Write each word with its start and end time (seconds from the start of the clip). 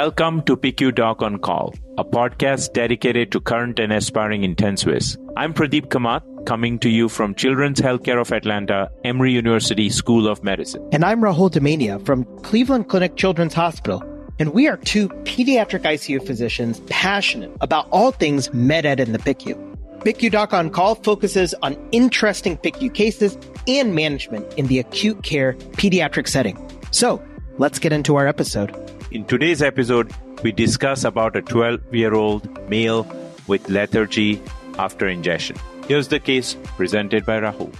Welcome 0.00 0.40
to 0.44 0.56
PICU 0.56 0.94
Doc 0.94 1.20
on 1.20 1.38
Call, 1.40 1.74
a 1.98 2.04
podcast 2.04 2.72
dedicated 2.72 3.30
to 3.32 3.38
current 3.38 3.78
and 3.78 3.92
aspiring 3.92 4.40
intensivists. 4.40 5.18
I'm 5.36 5.52
Pradeep 5.52 5.88
Kamath, 5.88 6.22
coming 6.46 6.78
to 6.78 6.88
you 6.88 7.10
from 7.10 7.34
Children's 7.34 7.82
Healthcare 7.82 8.18
of 8.18 8.32
Atlanta, 8.32 8.90
Emory 9.04 9.32
University 9.32 9.90
School 9.90 10.26
of 10.26 10.42
Medicine. 10.42 10.88
And 10.90 11.04
I'm 11.04 11.20
Rahul 11.20 11.50
Damania 11.50 12.02
from 12.06 12.24
Cleveland 12.38 12.88
Clinic 12.88 13.16
Children's 13.16 13.52
Hospital. 13.52 14.02
And 14.38 14.54
we 14.54 14.68
are 14.68 14.78
two 14.78 15.10
pediatric 15.28 15.82
ICU 15.82 16.26
physicians 16.26 16.80
passionate 16.88 17.54
about 17.60 17.86
all 17.90 18.10
things 18.10 18.50
med 18.54 18.86
ed 18.86 19.00
in 19.00 19.12
the 19.12 19.18
PICU. 19.18 19.76
PICU 19.98 20.30
Doc 20.30 20.54
on 20.54 20.70
Call 20.70 20.94
focuses 20.94 21.52
on 21.60 21.76
interesting 21.92 22.56
PICU 22.56 22.94
cases 22.94 23.36
and 23.68 23.94
management 23.94 24.50
in 24.54 24.66
the 24.68 24.78
acute 24.78 25.22
care 25.24 25.52
pediatric 25.72 26.26
setting. 26.26 26.56
So 26.90 27.22
let's 27.58 27.78
get 27.78 27.92
into 27.92 28.16
our 28.16 28.26
episode. 28.26 28.74
In 29.10 29.24
today's 29.24 29.60
episode, 29.60 30.14
we 30.44 30.52
discuss 30.52 31.02
about 31.02 31.34
a 31.34 31.42
12-year-old 31.42 32.68
male 32.68 33.04
with 33.48 33.68
lethargy 33.68 34.40
after 34.78 35.08
ingestion. 35.08 35.56
Here's 35.88 36.06
the 36.06 36.20
case 36.20 36.54
presented 36.76 37.26
by 37.26 37.40
Rahul. 37.40 37.74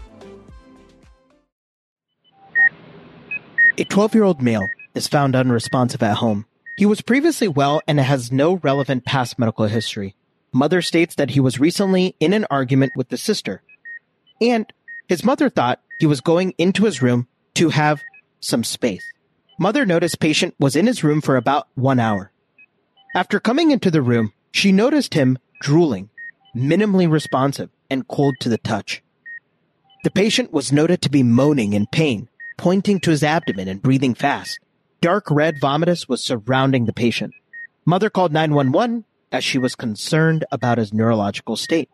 A 3.78 3.84
12 3.84 4.14
year 4.16 4.24
old 4.24 4.42
male 4.42 4.68
is 4.96 5.06
found 5.06 5.36
unresponsive 5.36 6.02
at 6.02 6.16
home. 6.16 6.46
He 6.76 6.84
was 6.84 7.00
previously 7.00 7.46
well 7.46 7.80
and 7.86 8.00
has 8.00 8.32
no 8.32 8.54
relevant 8.54 9.04
past 9.04 9.38
medical 9.38 9.66
history. 9.66 10.16
Mother 10.52 10.82
states 10.82 11.14
that 11.14 11.30
he 11.30 11.38
was 11.38 11.60
recently 11.60 12.16
in 12.18 12.32
an 12.32 12.44
argument 12.50 12.90
with 12.96 13.08
the 13.08 13.16
sister. 13.16 13.62
And 14.40 14.66
his 15.08 15.22
mother 15.22 15.48
thought 15.48 15.80
he 16.00 16.06
was 16.06 16.20
going 16.20 16.54
into 16.58 16.86
his 16.86 17.00
room 17.00 17.28
to 17.54 17.68
have 17.68 18.02
some 18.40 18.64
space. 18.64 19.04
Mother 19.60 19.84
noticed 19.84 20.20
patient 20.20 20.54
was 20.58 20.74
in 20.74 20.86
his 20.86 21.04
room 21.04 21.20
for 21.20 21.36
about 21.36 21.68
one 21.74 22.00
hour. 22.00 22.32
After 23.14 23.38
coming 23.38 23.70
into 23.70 23.90
the 23.90 24.00
room, 24.00 24.32
she 24.52 24.72
noticed 24.72 25.12
him 25.12 25.36
drooling, 25.60 26.08
minimally 26.56 27.10
responsive, 27.10 27.68
and 27.90 28.08
cold 28.08 28.36
to 28.40 28.48
the 28.48 28.56
touch. 28.56 29.02
The 30.02 30.10
patient 30.10 30.50
was 30.50 30.72
noted 30.72 31.02
to 31.02 31.10
be 31.10 31.22
moaning 31.22 31.74
in 31.74 31.84
pain, 31.92 32.30
pointing 32.56 33.00
to 33.00 33.10
his 33.10 33.22
abdomen 33.22 33.68
and 33.68 33.82
breathing 33.82 34.14
fast. 34.14 34.58
Dark 35.02 35.30
red 35.30 35.60
vomitus 35.60 36.08
was 36.08 36.24
surrounding 36.24 36.86
the 36.86 36.94
patient. 36.94 37.34
Mother 37.84 38.08
called 38.08 38.32
911 38.32 39.04
as 39.30 39.44
she 39.44 39.58
was 39.58 39.74
concerned 39.76 40.46
about 40.50 40.78
his 40.78 40.94
neurological 40.94 41.56
state. 41.56 41.90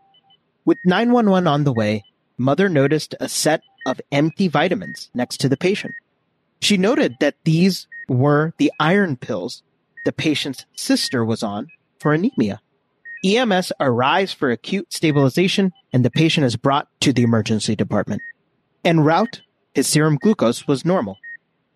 With 0.65 0.79
911 0.85 1.49
on 1.49 1.65
the 1.65 1.73
way, 1.73 2.05
mother 2.39 2.69
noticed 2.69 3.17
a 3.19 3.29
set 3.29 3.63
of 3.85 4.01
empty 4.13 4.47
vitamins 4.47 5.11
next 5.15 5.39
to 5.39 5.49
the 5.49 5.57
patient. 5.57 5.97
She 6.61 6.77
noted 6.77 7.17
that 7.21 7.37
these 7.45 7.87
were 8.09 8.53
the 8.59 8.73
iron 8.79 9.17
pills 9.17 9.63
the 10.05 10.13
patient's 10.13 10.65
sister 10.77 11.25
was 11.25 11.43
on 11.43 11.69
for 11.99 12.15
anemia. 12.15 12.61
EMS 13.25 13.73
arrives 13.81 14.33
for 14.33 14.53
acute 14.53 14.93
stabilization 14.93 15.73
and 15.93 16.05
the 16.05 16.11
patient 16.11 16.47
is 16.47 16.55
brought 16.55 16.89
to 17.01 17.13
the 17.13 17.25
emergency 17.25 17.75
department. 17.75 18.23
En 18.85 19.01
route, 19.01 19.43
his 19.75 19.89
serum 19.89 20.17
glucose 20.17 20.69
was 20.69 20.85
normal. 20.85 21.19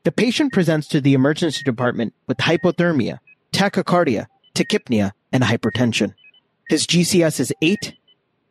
The 0.05 0.13
patient 0.13 0.53
presents 0.53 0.87
to 0.89 1.01
the 1.01 1.13
emergency 1.13 1.65
department 1.65 2.15
with 2.29 2.39
hypothermia, 2.39 3.19
tachycardia, 3.53 4.27
tachypnea, 4.55 5.11
and 5.33 5.43
hypertension. 5.43 6.15
His 6.69 6.87
GCS 6.87 7.41
is 7.41 7.53
8. 7.61 7.95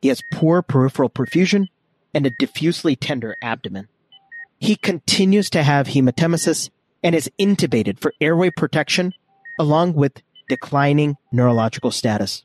He 0.02 0.10
has 0.10 0.22
poor 0.30 0.62
peripheral 0.62 1.10
perfusion 1.10 1.68
and 2.14 2.26
a 2.26 2.32
diffusely 2.32 2.98
tender 2.98 3.38
abdomen. 3.42 3.88
He 4.60 4.76
continues 4.76 5.50
to 5.52 5.64
have 5.64 5.88
hematemesis 5.88 6.70
and 7.02 7.16
is 7.16 7.32
intubated 7.40 8.00
for 8.00 8.14
airway 8.20 8.50
protection 8.50 9.14
along 9.58 9.94
with 9.94 10.22
declining 10.50 11.16
neurological 11.32 11.92
status. 11.92 12.44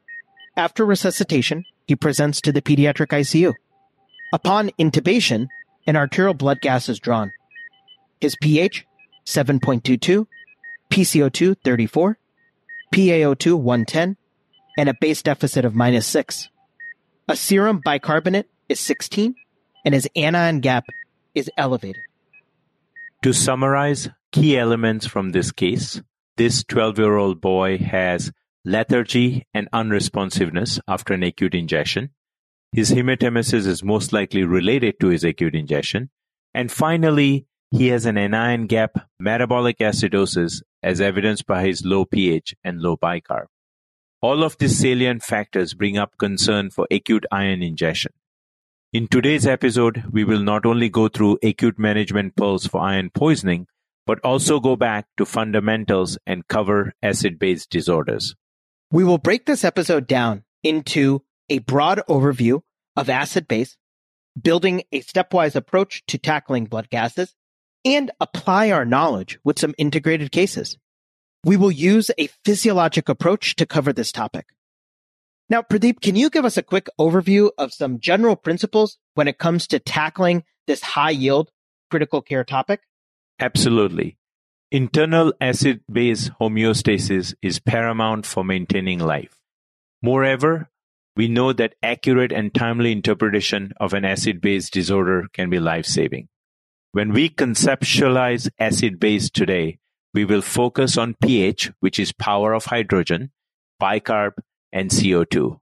After 0.56 0.84
resuscitation, 0.84 1.64
he 1.86 1.96
presents 1.96 2.40
to 2.42 2.52
the 2.52 2.62
pediatric 2.62 3.08
ICU. 3.08 3.54
Upon 4.32 4.70
intubation, 4.78 5.48
an 5.86 5.96
arterial 5.96 6.34
blood 6.34 6.60
gas 6.60 6.88
is 6.88 6.98
drawn. 6.98 7.32
His 8.20 8.36
pH 8.40 8.86
7.22, 9.26 10.26
PCO2 10.90 11.56
34, 11.64 12.18
PaO2 12.94 13.54
110, 13.54 14.16
and 14.78 14.88
a 14.88 14.94
base 15.00 15.22
deficit 15.22 15.64
of 15.64 15.74
minus 15.74 16.06
6. 16.06 16.48
A 17.28 17.36
serum 17.36 17.80
bicarbonate 17.84 18.48
is 18.68 18.80
16, 18.80 19.34
and 19.84 19.94
his 19.94 20.08
anion 20.14 20.60
gap 20.60 20.84
is 21.34 21.50
elevated. 21.56 22.02
To 23.22 23.32
summarize 23.32 24.08
key 24.32 24.58
elements 24.58 25.06
from 25.06 25.30
this 25.30 25.50
case, 25.50 26.02
this 26.36 26.64
12-year-old 26.64 27.40
boy 27.40 27.78
has 27.78 28.32
lethargy 28.64 29.46
and 29.54 29.68
unresponsiveness 29.72 30.80
after 30.88 31.14
an 31.14 31.22
acute 31.22 31.54
ingestion. 31.54 32.10
His 32.72 32.90
hematemesis 32.90 33.66
is 33.66 33.84
most 33.84 34.12
likely 34.12 34.42
related 34.42 34.98
to 35.00 35.08
his 35.08 35.22
acute 35.22 35.54
ingestion. 35.54 36.10
And 36.52 36.72
finally, 36.72 37.46
he 37.70 37.88
has 37.88 38.06
an 38.06 38.18
anion 38.18 38.66
gap 38.66 39.08
metabolic 39.18 39.78
acidosis 39.78 40.62
as 40.82 41.00
evidenced 41.00 41.46
by 41.46 41.64
his 41.64 41.84
low 41.84 42.04
pH 42.04 42.54
and 42.64 42.80
low 42.80 42.96
bicarb. 42.96 43.46
All 44.20 44.42
of 44.42 44.58
these 44.58 44.78
salient 44.78 45.22
factors 45.22 45.74
bring 45.74 45.98
up 45.98 46.18
concern 46.18 46.70
for 46.70 46.86
acute 46.90 47.26
iron 47.30 47.62
ingestion. 47.62 48.12
In 48.94 49.08
today's 49.08 49.44
episode, 49.44 50.04
we 50.12 50.22
will 50.22 50.38
not 50.38 50.64
only 50.64 50.88
go 50.88 51.08
through 51.08 51.40
acute 51.42 51.80
management 51.80 52.36
pearls 52.36 52.64
for 52.64 52.80
iron 52.80 53.10
poisoning, 53.10 53.66
but 54.06 54.20
also 54.22 54.60
go 54.60 54.76
back 54.76 55.08
to 55.16 55.26
fundamentals 55.26 56.16
and 56.28 56.46
cover 56.46 56.92
acid-base 57.02 57.66
disorders. 57.66 58.36
We 58.92 59.02
will 59.02 59.18
break 59.18 59.46
this 59.46 59.64
episode 59.64 60.06
down 60.06 60.44
into 60.62 61.24
a 61.48 61.58
broad 61.58 62.02
overview 62.08 62.60
of 62.94 63.10
acid 63.10 63.48
base, 63.48 63.76
building 64.40 64.84
a 64.92 65.00
stepwise 65.00 65.56
approach 65.56 66.04
to 66.06 66.16
tackling 66.16 66.66
blood 66.66 66.88
gases, 66.88 67.34
and 67.84 68.12
apply 68.20 68.70
our 68.70 68.84
knowledge 68.84 69.40
with 69.42 69.58
some 69.58 69.74
integrated 69.76 70.30
cases. 70.30 70.78
We 71.42 71.56
will 71.56 71.72
use 71.72 72.12
a 72.16 72.28
physiologic 72.44 73.08
approach 73.08 73.56
to 73.56 73.66
cover 73.66 73.92
this 73.92 74.12
topic. 74.12 74.46
Now, 75.50 75.60
Pradeep, 75.60 76.00
can 76.00 76.16
you 76.16 76.30
give 76.30 76.44
us 76.44 76.56
a 76.56 76.62
quick 76.62 76.88
overview 76.98 77.50
of 77.58 77.72
some 77.72 78.00
general 78.00 78.34
principles 78.34 78.98
when 79.14 79.28
it 79.28 79.38
comes 79.38 79.66
to 79.68 79.78
tackling 79.78 80.44
this 80.66 80.82
high 80.82 81.10
yield 81.10 81.50
critical 81.90 82.22
care 82.22 82.44
topic? 82.44 82.80
Absolutely. 83.38 84.16
Internal 84.70 85.34
acid 85.40 85.82
base 85.90 86.30
homeostasis 86.40 87.34
is 87.42 87.60
paramount 87.60 88.24
for 88.26 88.42
maintaining 88.42 88.98
life. 88.98 89.38
Moreover, 90.02 90.70
we 91.16 91.28
know 91.28 91.52
that 91.52 91.74
accurate 91.82 92.32
and 92.32 92.52
timely 92.52 92.90
interpretation 92.90 93.72
of 93.78 93.92
an 93.92 94.04
acid 94.04 94.40
base 94.40 94.70
disorder 94.70 95.26
can 95.32 95.50
be 95.50 95.60
life 95.60 95.86
saving. 95.86 96.28
When 96.92 97.12
we 97.12 97.28
conceptualize 97.28 98.48
acid 98.58 98.98
base 98.98 99.30
today, 99.30 99.78
we 100.12 100.24
will 100.24 100.42
focus 100.42 100.96
on 100.96 101.16
pH, 101.22 101.70
which 101.80 101.98
is 101.98 102.12
power 102.12 102.52
of 102.52 102.64
hydrogen, 102.64 103.30
bicarb, 103.80 104.32
and 104.74 104.90
CO2. 104.90 105.58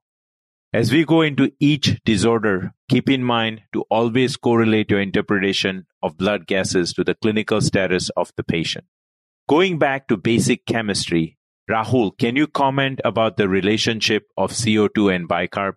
As 0.73 0.91
we 0.91 1.05
go 1.05 1.21
into 1.21 1.53
each 1.61 2.01
disorder, 2.05 2.73
keep 2.89 3.11
in 3.11 3.23
mind 3.23 3.61
to 3.75 3.83
always 3.91 4.39
correlate 4.39 4.91
your 4.91 5.03
interpretation 5.03 5.87
of 6.03 6.17
blood 6.17 6.47
gases 6.47 6.95
to 6.95 7.05
the 7.05 7.15
clinical 7.15 7.61
status 7.61 8.09
of 8.17 8.33
the 8.37 8.43
patient. 8.43 8.87
Going 9.49 9.79
back 9.79 10.09
to 10.09 10.17
basic 10.17 10.65
chemistry, 10.65 11.37
Rahul, 11.71 12.17
can 12.19 12.37
you 12.37 12.47
comment 12.47 13.03
about 13.05 13.37
the 13.37 13.51
relationship 13.51 14.29
of 14.39 14.53
CO2 14.53 15.15
and 15.15 15.29
bicarb? 15.29 15.75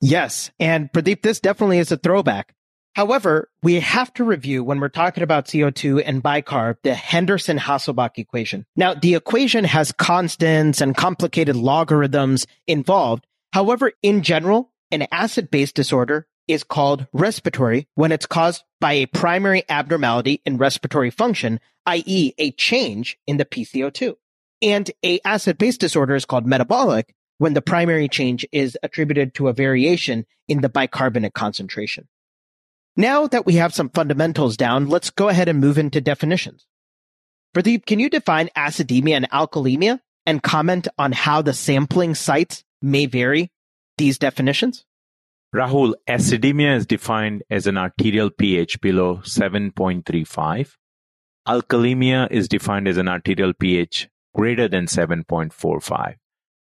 Yes. 0.00 0.50
And 0.58 0.90
Pradeep, 0.90 1.22
this 1.22 1.40
definitely 1.40 1.78
is 1.78 1.92
a 1.92 1.98
throwback. 1.98 2.54
However, 2.98 3.48
we 3.62 3.78
have 3.78 4.12
to 4.14 4.24
review 4.24 4.64
when 4.64 4.80
we're 4.80 4.88
talking 4.88 5.22
about 5.22 5.46
CO2 5.46 6.02
and 6.04 6.20
bicarb, 6.20 6.78
the 6.82 6.96
Henderson-Hasselbalch 6.96 8.18
equation. 8.18 8.66
Now, 8.74 8.92
the 8.92 9.14
equation 9.14 9.62
has 9.62 9.92
constants 9.92 10.80
and 10.80 10.96
complicated 10.96 11.54
logarithms 11.54 12.44
involved. 12.66 13.24
However, 13.52 13.92
in 14.02 14.22
general, 14.22 14.72
an 14.90 15.06
acid-base 15.12 15.70
disorder 15.70 16.26
is 16.48 16.64
called 16.64 17.06
respiratory 17.12 17.86
when 17.94 18.10
it's 18.10 18.26
caused 18.26 18.64
by 18.80 18.94
a 18.94 19.06
primary 19.06 19.62
abnormality 19.68 20.42
in 20.44 20.58
respiratory 20.58 21.10
function, 21.10 21.60
i.e. 21.86 22.32
a 22.36 22.50
change 22.50 23.16
in 23.28 23.36
the 23.36 23.44
PCO2. 23.44 24.16
And 24.60 24.90
a 25.04 25.20
acid-base 25.24 25.78
disorder 25.78 26.16
is 26.16 26.24
called 26.24 26.48
metabolic 26.48 27.14
when 27.36 27.54
the 27.54 27.62
primary 27.62 28.08
change 28.08 28.44
is 28.50 28.76
attributed 28.82 29.34
to 29.34 29.46
a 29.46 29.52
variation 29.52 30.26
in 30.48 30.62
the 30.62 30.68
bicarbonate 30.68 31.34
concentration. 31.34 32.08
Now 32.98 33.28
that 33.28 33.46
we 33.46 33.54
have 33.54 33.72
some 33.72 33.90
fundamentals 33.90 34.56
down, 34.56 34.88
let's 34.88 35.10
go 35.10 35.28
ahead 35.28 35.48
and 35.48 35.60
move 35.60 35.78
into 35.78 36.00
definitions. 36.00 36.66
Pradeep, 37.54 37.86
can 37.86 38.00
you 38.00 38.10
define 38.10 38.50
acidemia 38.56 39.14
and 39.14 39.30
alkalemia 39.30 40.00
and 40.26 40.42
comment 40.42 40.88
on 40.98 41.12
how 41.12 41.40
the 41.40 41.52
sampling 41.52 42.16
sites 42.16 42.64
may 42.82 43.06
vary 43.06 43.52
these 43.98 44.18
definitions? 44.18 44.84
Rahul, 45.54 45.94
acidemia 46.08 46.76
is 46.76 46.86
defined 46.86 47.44
as 47.48 47.68
an 47.68 47.78
arterial 47.78 48.30
pH 48.30 48.80
below 48.80 49.18
7.35. 49.18 50.74
Alkalemia 51.46 52.28
is 52.32 52.48
defined 52.48 52.88
as 52.88 52.96
an 52.96 53.06
arterial 53.06 53.52
pH 53.54 54.08
greater 54.34 54.66
than 54.66 54.86
7.45. 54.86 56.16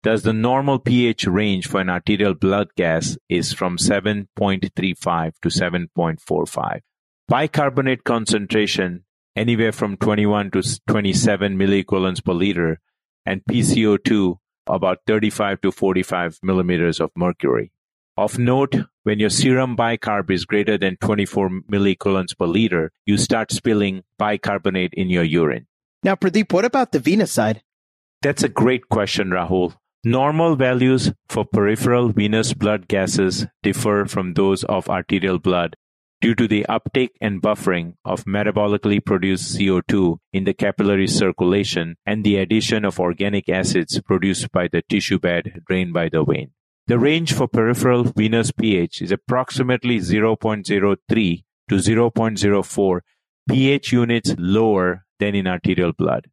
Thus, 0.02 0.22
the 0.22 0.32
normal 0.32 0.80
pH 0.80 1.26
range 1.26 1.68
for 1.68 1.80
an 1.80 1.88
arterial 1.88 2.34
blood 2.34 2.68
gas 2.76 3.16
is 3.28 3.52
from 3.52 3.76
7.35 3.76 5.32
to 5.42 5.48
7.45. 5.48 6.80
Bicarbonate 7.28 8.02
concentration 8.02 9.04
anywhere 9.36 9.72
from 9.72 9.96
21 9.96 10.50
to 10.50 10.80
27 10.88 11.56
milliequivalents 11.56 12.24
per 12.24 12.32
liter 12.32 12.80
and 13.24 13.42
PCO2 13.48 14.36
about 14.66 14.98
35 15.06 15.60
to 15.60 15.72
45 15.72 16.38
millimeters 16.42 17.00
of 17.00 17.10
mercury. 17.16 17.72
Of 18.16 18.38
note, 18.38 18.74
when 19.04 19.18
your 19.18 19.30
serum 19.30 19.76
bicarb 19.76 20.30
is 20.30 20.44
greater 20.44 20.76
than 20.76 20.96
24 20.96 21.62
milliequivalents 21.70 22.36
per 22.36 22.46
liter, 22.46 22.92
you 23.06 23.16
start 23.16 23.50
spilling 23.50 24.02
bicarbonate 24.18 24.92
in 24.94 25.08
your 25.08 25.24
urine. 25.24 25.66
Now, 26.02 26.16
Pradeep, 26.16 26.52
what 26.52 26.64
about 26.64 26.92
the 26.92 26.98
venous 26.98 27.32
side? 27.32 27.62
That's 28.20 28.42
a 28.42 28.48
great 28.48 28.88
question, 28.88 29.30
Rahul. 29.30 29.74
Normal 30.04 30.56
values 30.56 31.12
for 31.28 31.44
peripheral 31.44 32.08
venous 32.08 32.54
blood 32.54 32.88
gases 32.88 33.46
differ 33.62 34.04
from 34.04 34.34
those 34.34 34.64
of 34.64 34.88
arterial 34.88 35.38
blood 35.38 35.76
due 36.20 36.34
to 36.34 36.48
the 36.48 36.66
uptake 36.66 37.12
and 37.20 37.40
buffering 37.40 37.94
of 38.04 38.24
metabolically 38.24 39.04
produced 39.04 39.56
CO2 39.56 40.18
in 40.32 40.42
the 40.42 40.54
capillary 40.54 41.06
circulation 41.06 41.94
and 42.04 42.24
the 42.24 42.36
addition 42.36 42.84
of 42.84 42.98
organic 42.98 43.48
acids 43.48 44.00
produced 44.00 44.50
by 44.50 44.66
the 44.66 44.82
tissue 44.88 45.20
bed 45.20 45.62
drained 45.68 45.92
by 45.92 46.08
the 46.08 46.24
vein. 46.24 46.50
The 46.88 46.98
range 46.98 47.32
for 47.32 47.46
peripheral 47.46 48.02
venous 48.02 48.50
pH 48.50 49.02
is 49.02 49.12
approximately 49.12 49.98
0.03 49.98 51.44
to 51.68 51.74
0.04 51.76 53.00
pH 53.48 53.92
units 53.92 54.34
lower 54.36 55.04
than 55.20 55.36
in 55.36 55.46
arterial 55.46 55.92
blood. 55.92 56.28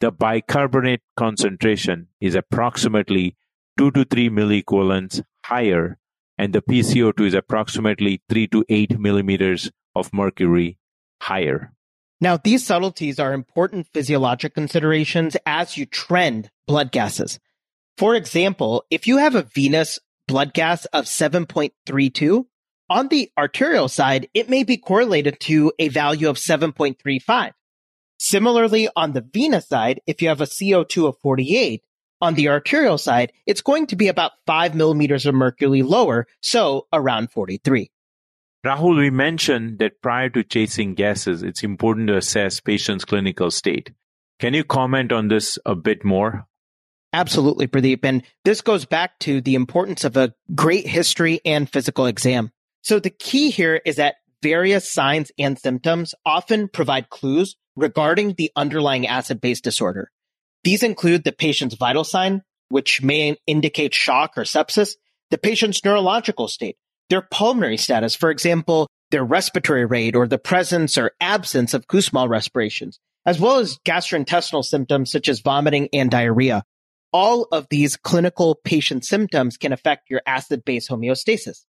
The 0.00 0.10
bicarbonate 0.10 1.02
concentration 1.16 2.08
is 2.20 2.34
approximately 2.34 3.36
2 3.78 3.90
to 3.92 4.04
3 4.04 4.30
milliequivalents 4.30 5.22
higher 5.44 5.98
and 6.40 6.54
the 6.54 6.62
PCO2 6.62 7.26
is 7.26 7.34
approximately 7.34 8.22
3 8.30 8.46
to 8.48 8.64
8 8.66 8.98
millimeters 8.98 9.70
of 9.94 10.10
mercury 10.14 10.78
higher. 11.20 11.74
Now, 12.18 12.38
these 12.38 12.64
subtleties 12.64 13.20
are 13.20 13.34
important 13.34 13.88
physiologic 13.92 14.54
considerations 14.54 15.36
as 15.44 15.76
you 15.76 15.84
trend 15.84 16.50
blood 16.66 16.92
gases. 16.92 17.38
For 17.98 18.14
example, 18.14 18.84
if 18.90 19.06
you 19.06 19.18
have 19.18 19.34
a 19.34 19.42
venous 19.42 19.98
blood 20.26 20.54
gas 20.54 20.86
of 20.86 21.04
7.32, 21.04 22.46
on 22.88 23.08
the 23.08 23.30
arterial 23.36 23.88
side, 23.88 24.26
it 24.32 24.48
may 24.48 24.64
be 24.64 24.78
correlated 24.78 25.40
to 25.40 25.74
a 25.78 25.88
value 25.88 26.30
of 26.30 26.36
7.35. 26.36 27.52
Similarly, 28.22 28.86
on 28.94 29.14
the 29.14 29.22
venous 29.22 29.66
side, 29.66 30.02
if 30.06 30.20
you 30.20 30.28
have 30.28 30.42
a 30.42 30.44
CO2 30.44 31.08
of 31.08 31.18
48, 31.22 31.82
on 32.20 32.34
the 32.34 32.50
arterial 32.50 32.98
side, 32.98 33.32
it's 33.46 33.62
going 33.62 33.86
to 33.86 33.96
be 33.96 34.08
about 34.08 34.32
5 34.46 34.74
millimeters 34.74 35.24
of 35.24 35.34
mercury 35.34 35.80
lower, 35.80 36.26
so 36.42 36.86
around 36.92 37.30
43. 37.30 37.90
Rahul, 38.62 38.98
we 38.98 39.08
mentioned 39.08 39.78
that 39.78 40.02
prior 40.02 40.28
to 40.28 40.44
chasing 40.44 40.92
gases, 40.92 41.42
it's 41.42 41.62
important 41.62 42.08
to 42.08 42.16
assess 42.18 42.60
patient's 42.60 43.06
clinical 43.06 43.50
state. 43.50 43.90
Can 44.38 44.52
you 44.52 44.64
comment 44.64 45.12
on 45.12 45.28
this 45.28 45.58
a 45.64 45.74
bit 45.74 46.04
more? 46.04 46.46
Absolutely, 47.14 47.68
Pradeep. 47.68 48.00
And 48.02 48.22
this 48.44 48.60
goes 48.60 48.84
back 48.84 49.18
to 49.20 49.40
the 49.40 49.54
importance 49.54 50.04
of 50.04 50.18
a 50.18 50.34
great 50.54 50.86
history 50.86 51.40
and 51.46 51.70
physical 51.70 52.04
exam. 52.04 52.50
So 52.82 53.00
the 53.00 53.08
key 53.08 53.48
here 53.50 53.80
is 53.86 53.96
that 53.96 54.16
various 54.42 54.90
signs 54.90 55.32
and 55.38 55.58
symptoms 55.58 56.14
often 56.24 56.68
provide 56.68 57.10
clues 57.10 57.56
regarding 57.76 58.34
the 58.34 58.50
underlying 58.56 59.06
acid 59.06 59.40
base 59.40 59.60
disorder. 59.60 60.10
These 60.64 60.82
include 60.82 61.24
the 61.24 61.32
patient's 61.32 61.76
vital 61.76 62.04
sign, 62.04 62.42
which 62.68 63.02
may 63.02 63.36
indicate 63.46 63.94
shock 63.94 64.36
or 64.36 64.42
sepsis, 64.42 64.96
the 65.30 65.38
patient's 65.38 65.84
neurological 65.84 66.48
state, 66.48 66.76
their 67.08 67.22
pulmonary 67.22 67.76
status, 67.76 68.14
for 68.14 68.30
example, 68.30 68.88
their 69.10 69.24
respiratory 69.24 69.84
rate 69.84 70.14
or 70.14 70.26
the 70.26 70.38
presence 70.38 70.96
or 70.96 71.12
absence 71.20 71.74
of 71.74 71.86
Kussmaul 71.86 72.28
respirations, 72.28 72.98
as 73.26 73.40
well 73.40 73.58
as 73.58 73.78
gastrointestinal 73.84 74.64
symptoms 74.64 75.10
such 75.10 75.28
as 75.28 75.40
vomiting 75.40 75.88
and 75.92 76.10
diarrhea. 76.10 76.62
All 77.12 77.48
of 77.50 77.66
these 77.70 77.96
clinical 77.96 78.60
patient 78.64 79.04
symptoms 79.04 79.56
can 79.56 79.72
affect 79.72 80.10
your 80.10 80.22
acid 80.26 80.64
base 80.64 80.88
homeostasis. 80.88 81.64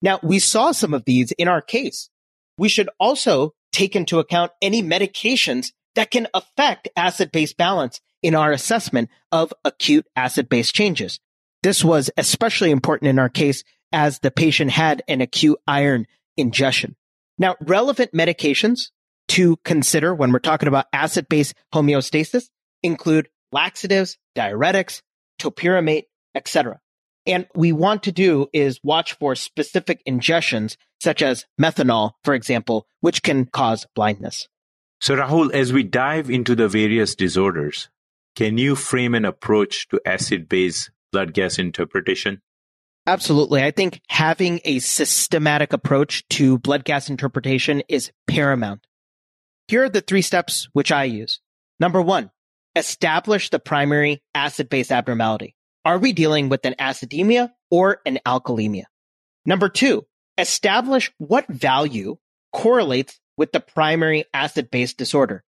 Now, 0.00 0.20
we 0.22 0.38
saw 0.38 0.72
some 0.72 0.94
of 0.94 1.04
these 1.04 1.32
in 1.32 1.48
our 1.48 1.60
case. 1.60 2.08
We 2.58 2.68
should 2.68 2.88
also 2.98 3.54
take 3.72 3.96
into 3.96 4.18
account 4.18 4.52
any 4.62 4.82
medications 4.82 5.72
that 5.94 6.10
can 6.10 6.28
affect 6.34 6.88
acid 6.96 7.32
base 7.32 7.52
balance 7.52 8.00
in 8.22 8.34
our 8.34 8.52
assessment 8.52 9.10
of 9.32 9.52
acute 9.64 10.06
acid 10.16 10.48
base 10.48 10.72
changes. 10.72 11.20
This 11.62 11.84
was 11.84 12.10
especially 12.16 12.70
important 12.70 13.08
in 13.08 13.18
our 13.18 13.28
case 13.28 13.64
as 13.92 14.18
the 14.18 14.30
patient 14.30 14.70
had 14.70 15.02
an 15.08 15.20
acute 15.20 15.58
iron 15.66 16.06
ingestion. 16.36 16.96
Now, 17.38 17.56
relevant 17.60 18.12
medications 18.12 18.90
to 19.28 19.56
consider 19.64 20.14
when 20.14 20.32
we're 20.32 20.38
talking 20.38 20.68
about 20.68 20.86
acid 20.92 21.28
base 21.28 21.54
homeostasis 21.74 22.48
include 22.82 23.28
laxatives, 23.52 24.18
diuretics, 24.36 25.02
topiramate, 25.40 26.04
etc. 26.34 26.80
And 27.26 27.46
we 27.54 27.72
want 27.72 28.02
to 28.04 28.12
do 28.12 28.48
is 28.52 28.80
watch 28.82 29.14
for 29.14 29.34
specific 29.34 30.02
ingestions, 30.06 30.76
such 31.02 31.22
as 31.22 31.44
methanol, 31.60 32.12
for 32.24 32.34
example, 32.34 32.86
which 33.00 33.22
can 33.22 33.46
cause 33.46 33.86
blindness. 33.94 34.48
So, 35.00 35.16
Rahul, 35.16 35.52
as 35.52 35.72
we 35.72 35.82
dive 35.82 36.30
into 36.30 36.54
the 36.54 36.68
various 36.68 37.14
disorders, 37.14 37.88
can 38.34 38.58
you 38.58 38.76
frame 38.76 39.14
an 39.14 39.24
approach 39.24 39.88
to 39.88 40.00
acid 40.06 40.48
base 40.48 40.90
blood 41.12 41.34
gas 41.34 41.58
interpretation? 41.58 42.40
Absolutely. 43.06 43.62
I 43.62 43.70
think 43.70 44.00
having 44.08 44.60
a 44.64 44.80
systematic 44.80 45.72
approach 45.72 46.26
to 46.30 46.58
blood 46.58 46.84
gas 46.84 47.08
interpretation 47.08 47.82
is 47.88 48.10
paramount. 48.26 48.86
Here 49.68 49.84
are 49.84 49.88
the 49.88 50.00
three 50.00 50.22
steps 50.22 50.68
which 50.72 50.90
I 50.90 51.04
use. 51.04 51.40
Number 51.78 52.00
one, 52.02 52.30
establish 52.74 53.50
the 53.50 53.58
primary 53.58 54.22
acid 54.34 54.68
base 54.68 54.90
abnormality. 54.90 55.55
Are 55.86 55.98
we 55.98 56.12
dealing 56.12 56.48
with 56.48 56.66
an 56.66 56.74
acidemia 56.80 57.52
or 57.70 58.00
an 58.04 58.18
alkalemia? 58.26 58.86
Number 59.44 59.68
two, 59.68 60.04
establish 60.36 61.12
what 61.18 61.46
value 61.46 62.16
correlates 62.52 63.20
with 63.36 63.52
the 63.52 63.60
primary 63.60 64.24
acid 64.34 64.68
base 64.72 64.94
disorder, 64.94 65.44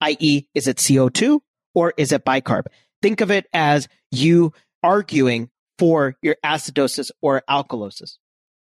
i.e., 0.00 0.48
is 0.56 0.66
it 0.66 0.78
CO2 0.78 1.38
or 1.72 1.94
is 1.96 2.10
it 2.10 2.24
bicarb? 2.24 2.64
Think 3.00 3.20
of 3.20 3.30
it 3.30 3.46
as 3.52 3.86
you 4.10 4.52
arguing 4.82 5.50
for 5.78 6.16
your 6.20 6.34
acidosis 6.44 7.12
or 7.22 7.44
alkalosis. 7.48 8.16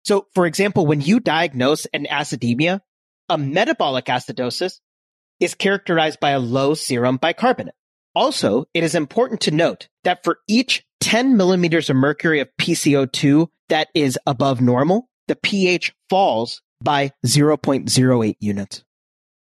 So, 0.06 0.26
for 0.32 0.46
example, 0.46 0.86
when 0.86 1.02
you 1.02 1.20
diagnose 1.20 1.84
an 1.92 2.06
acidemia, 2.10 2.80
a 3.28 3.36
metabolic 3.36 4.06
acidosis 4.06 4.80
is 5.38 5.54
characterized 5.54 6.18
by 6.18 6.30
a 6.30 6.38
low 6.38 6.72
serum 6.72 7.18
bicarbonate. 7.18 7.74
Also, 8.14 8.64
it 8.72 8.82
is 8.84 8.94
important 8.94 9.42
to 9.42 9.50
note 9.50 9.88
that 10.04 10.24
for 10.24 10.38
each 10.48 10.86
10 11.00 11.36
millimeters 11.36 11.90
of 11.90 11.96
mercury 11.96 12.40
of 12.40 12.48
PCO2 12.60 13.48
that 13.68 13.88
is 13.94 14.18
above 14.26 14.60
normal, 14.60 15.08
the 15.28 15.36
pH 15.36 15.92
falls 16.08 16.62
by 16.82 17.12
0.08 17.26 18.36
units. 18.40 18.84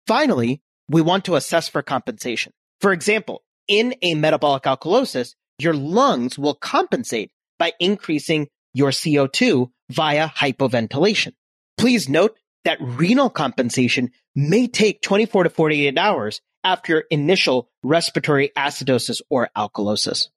Finally, 0.07 0.61
we 0.89 1.01
want 1.01 1.25
to 1.25 1.35
assess 1.35 1.67
for 1.67 1.81
compensation. 1.81 2.51
For 2.81 2.91
example, 2.91 3.43
in 3.67 3.95
a 4.01 4.15
metabolic 4.15 4.63
alkalosis, 4.63 5.35
your 5.59 5.73
lungs 5.73 6.37
will 6.37 6.55
compensate 6.55 7.31
by 7.59 7.73
increasing 7.79 8.47
your 8.73 8.89
CO2 8.89 9.69
via 9.89 10.27
hypoventilation. 10.27 11.33
Please 11.77 12.09
note 12.09 12.37
that 12.63 12.79
renal 12.81 13.29
compensation 13.29 14.11
may 14.35 14.67
take 14.67 15.01
24 15.01 15.43
to 15.45 15.49
48 15.49 15.97
hours 15.97 16.41
after 16.63 16.93
your 16.93 17.03
initial 17.09 17.69
respiratory 17.83 18.51
acidosis 18.57 19.21
or 19.29 19.49
alkalosis. 19.57 20.27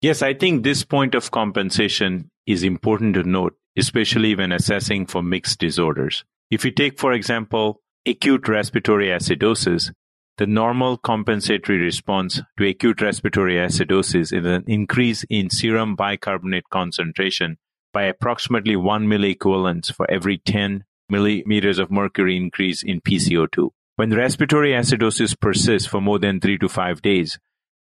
Yes, 0.00 0.22
I 0.22 0.32
think 0.32 0.62
this 0.62 0.82
point 0.82 1.14
of 1.14 1.30
compensation 1.30 2.30
is 2.46 2.62
important 2.62 3.14
to 3.14 3.22
note, 3.22 3.54
especially 3.76 4.34
when 4.34 4.50
assessing 4.50 5.04
for 5.04 5.22
mixed 5.22 5.58
disorders. 5.58 6.24
If 6.50 6.64
you 6.64 6.70
take, 6.70 6.98
for 6.98 7.12
example, 7.12 7.82
acute 8.06 8.48
respiratory 8.48 9.08
acidosis, 9.08 9.92
the 10.38 10.46
normal 10.46 10.96
compensatory 10.96 11.78
response 11.78 12.40
to 12.58 12.66
acute 12.66 13.02
respiratory 13.02 13.56
acidosis 13.56 14.32
is 14.32 14.46
an 14.46 14.64
increase 14.66 15.26
in 15.28 15.50
serum 15.50 15.96
bicarbonate 15.96 16.70
concentration 16.70 17.58
by 17.92 18.04
approximately 18.04 18.76
1 18.76 19.06
milliequivalents 19.06 19.92
for 19.92 20.10
every 20.10 20.38
10 20.38 20.84
millimeters 21.10 21.78
of 21.78 21.90
mercury 21.90 22.38
increase 22.38 22.82
in 22.82 23.02
PCO2. 23.02 23.68
When 23.96 24.14
respiratory 24.14 24.70
acidosis 24.70 25.38
persists 25.38 25.86
for 25.86 26.00
more 26.00 26.18
than 26.18 26.40
3 26.40 26.56
to 26.56 26.70
5 26.70 27.02
days, 27.02 27.38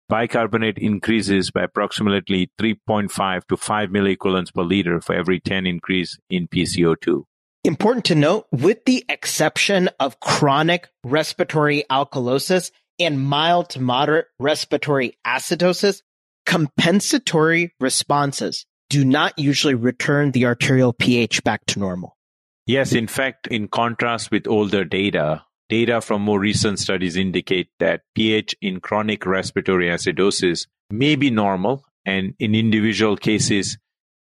bicarbonate 0.10 0.78
increases 0.78 1.51
by 1.51 1.63
approximately 1.63 2.51
3.5 2.60 3.46
to 3.48 3.56
5 3.56 3.89
milliequivalents 3.89 4.54
per 4.54 4.63
liter 4.63 5.00
for 5.00 5.13
every 5.13 5.39
10 5.39 5.66
increase 5.66 6.18
in 6.30 6.48
PCO2. 6.48 7.24
Important 7.63 8.06
to 8.06 8.16
note, 8.16 8.48
with 8.51 8.84
the 8.86 9.06
exception 9.08 9.89
of 10.00 10.20
chronic 10.20 10.89
respiratory 11.04 11.84
alkalosis, 11.89 12.72
and 13.00 13.20
mild 13.20 13.70
to 13.70 13.82
moderate 13.82 14.28
respiratory 14.39 15.18
acidosis, 15.25 16.01
compensatory 16.46 17.74
responses 17.80 18.66
do 18.89 19.06
not 19.06 19.38
usually 19.38 19.75
return 19.75 20.32
the 20.32 20.46
arterial 20.46 20.94
pH 20.94 21.44
back 21.44 21.66
to 21.68 21.80
normal. 21.80 22.18
Yes, 22.66 22.94
in 22.94 23.08
fact, 23.08 23.48
in 23.48 23.68
contrast 23.68 24.32
with 24.32 24.48
older 24.48 24.84
data, 24.84 25.44
data 25.69 26.01
from 26.01 26.21
more 26.21 26.39
recent 26.39 26.79
studies 26.79 27.15
indicate 27.15 27.69
that 27.79 28.01
pH 28.15 28.55
in 28.61 28.79
chronic 28.79 29.25
respiratory 29.25 29.88
acidosis 29.88 30.67
may 30.89 31.15
be 31.15 31.29
normal 31.29 31.85
and 32.05 32.33
in 32.39 32.55
individual 32.55 33.15
cases 33.15 33.77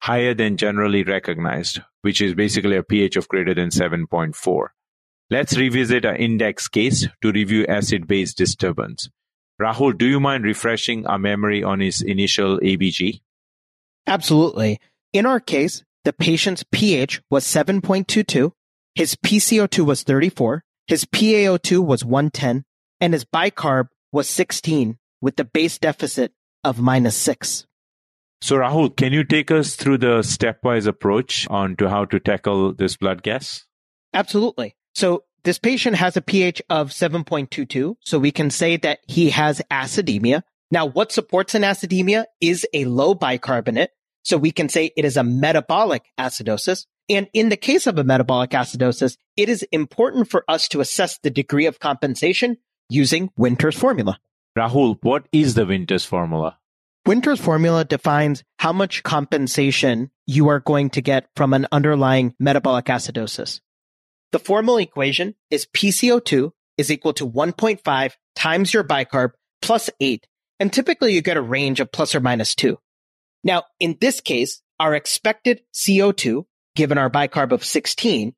higher 0.01 0.35
than 0.35 0.57
generally 0.57 1.03
recognized, 1.03 1.81
which 2.03 2.21
is 2.21 2.35
basically 2.35 2.77
a 2.77 2.83
pH 2.83 3.17
of 3.17 3.29
greater 3.29 3.55
than 3.55 3.69
7.4. 3.69 4.69
Let's 5.31 5.57
revisit 5.57 6.05
our 6.05 6.17
index 6.17 6.69
case 6.69 7.09
to 7.23 7.33
review 7.33 7.67
acid-base 7.67 8.35
disturbance. 8.35 9.09
Rahul, 9.61 9.97
do 9.97 10.07
you 10.07 10.21
mind 10.21 10.45
refreshing 10.45 11.07
our 11.07 11.19
memory 11.19 11.63
on 11.63 11.81
his 11.81 12.03
initial 12.03 12.59
ABG? 12.59 13.21
Absolutely. 14.07 14.79
In 15.13 15.27
our 15.27 15.41
case, 15.41 15.85
the 16.05 16.13
patient's 16.13 16.65
pH 16.73 17.23
was 17.31 17.45
7.22, 17.45 18.53
his 18.95 19.15
PCO2 19.17 19.87
was 19.87 20.03
34, 20.03 20.65
his 20.87 21.05
PaO2 21.05 21.85
was 21.85 22.05
110, 22.05 22.65
and 23.01 23.13
his 23.13 23.25
bicarb 23.25 23.89
was 24.13 24.29
16 24.29 24.99
with 25.21 25.37
the 25.37 25.45
base 25.45 25.79
deficit 25.79 26.33
of 26.65 26.81
minus 26.81 27.17
6. 27.17 27.67
So 28.41 28.57
Rahul, 28.57 28.97
can 28.97 29.13
you 29.13 29.23
take 29.23 29.51
us 29.53 29.77
through 29.77 29.99
the 29.99 30.19
stepwise 30.19 30.87
approach 30.87 31.47
on 31.49 31.77
to 31.77 31.89
how 31.89 32.05
to 32.07 32.19
tackle 32.19 32.75
this 32.75 32.97
blood 32.97 33.23
gas? 33.23 33.65
Absolutely. 34.13 34.75
So 34.95 35.23
this 35.45 35.59
patient 35.59 35.97
has 35.97 36.17
a 36.17 36.23
pH 36.23 36.61
of 36.69 36.91
7.22, 36.91 37.97
so 38.01 38.19
we 38.19 38.33
can 38.33 38.51
say 38.51 38.77
that 38.79 38.99
he 39.07 39.31
has 39.31 39.63
acidemia. 39.71 40.43
Now, 40.71 40.87
what 40.87 41.13
supports 41.13 41.55
an 41.55 41.63
acidemia 41.63 42.25
is 42.41 42.67
a 42.73 42.85
low 42.85 43.15
bicarbonate, 43.15 43.91
so 44.23 44.37
we 44.37 44.51
can 44.51 44.69
say 44.69 44.91
it 44.97 45.05
is 45.05 45.17
a 45.17 45.25
metabolic 45.25 46.05
acidosis. 46.19 46.87
And 47.13 47.29
in 47.35 47.51
the 47.51 47.59
case 47.59 47.87
of 47.87 47.99
a 47.99 48.05
metabolic 48.05 48.51
acidosis, 48.53 49.19
it 49.37 49.51
is 49.51 49.63
important 49.71 50.31
for 50.31 50.45
us 50.49 50.67
to 50.69 50.81
assess 50.81 51.19
the 51.19 51.29
degree 51.29 51.67
of 51.67 51.79
compensation 51.79 52.57
using 52.89 53.31
Winter's 53.37 53.77
formula. 53.77 54.19
Rahul, 54.57 54.97
what 55.03 55.27
is 55.31 55.53
the 55.55 55.67
Winter's 55.67 56.07
formula? 56.07 56.59
Winter's 57.05 57.39
formula 57.39 57.85
defines 57.85 58.43
how 58.59 58.73
much 58.73 59.03
compensation 59.03 60.11
you 60.27 60.49
are 60.49 60.61
going 60.61 60.89
to 60.91 61.03
get 61.03 61.27
from 61.37 61.53
an 61.53 61.67
underlying 61.71 62.35
metabolic 62.39 62.87
acidosis. 62.87 63.61
The 64.31 64.39
formal 64.39 64.79
equation 64.79 65.35
is 65.51 65.67
PCO2 65.67 66.53
is 66.79 66.91
equal 66.91 67.13
to 67.15 67.29
1.5 67.29 68.13
times 68.35 68.73
your 68.73 68.85
bicarb 68.85 69.33
plus 69.61 69.91
8, 70.01 70.27
and 70.59 70.73
typically 70.73 71.13
you 71.13 71.21
get 71.21 71.37
a 71.37 71.43
range 71.43 71.81
of 71.81 71.93
plus 71.93 72.15
or 72.15 72.21
minus 72.21 72.55
2. 72.55 72.79
Now, 73.45 73.65
in 73.79 73.99
this 74.01 74.23
case, 74.23 74.63
our 74.81 74.95
expected 74.95 75.61
CO2, 75.75 76.45
given 76.75 76.99
our 76.99 77.11
bicarb 77.11 77.53
of 77.53 77.65
16, 77.65 78.35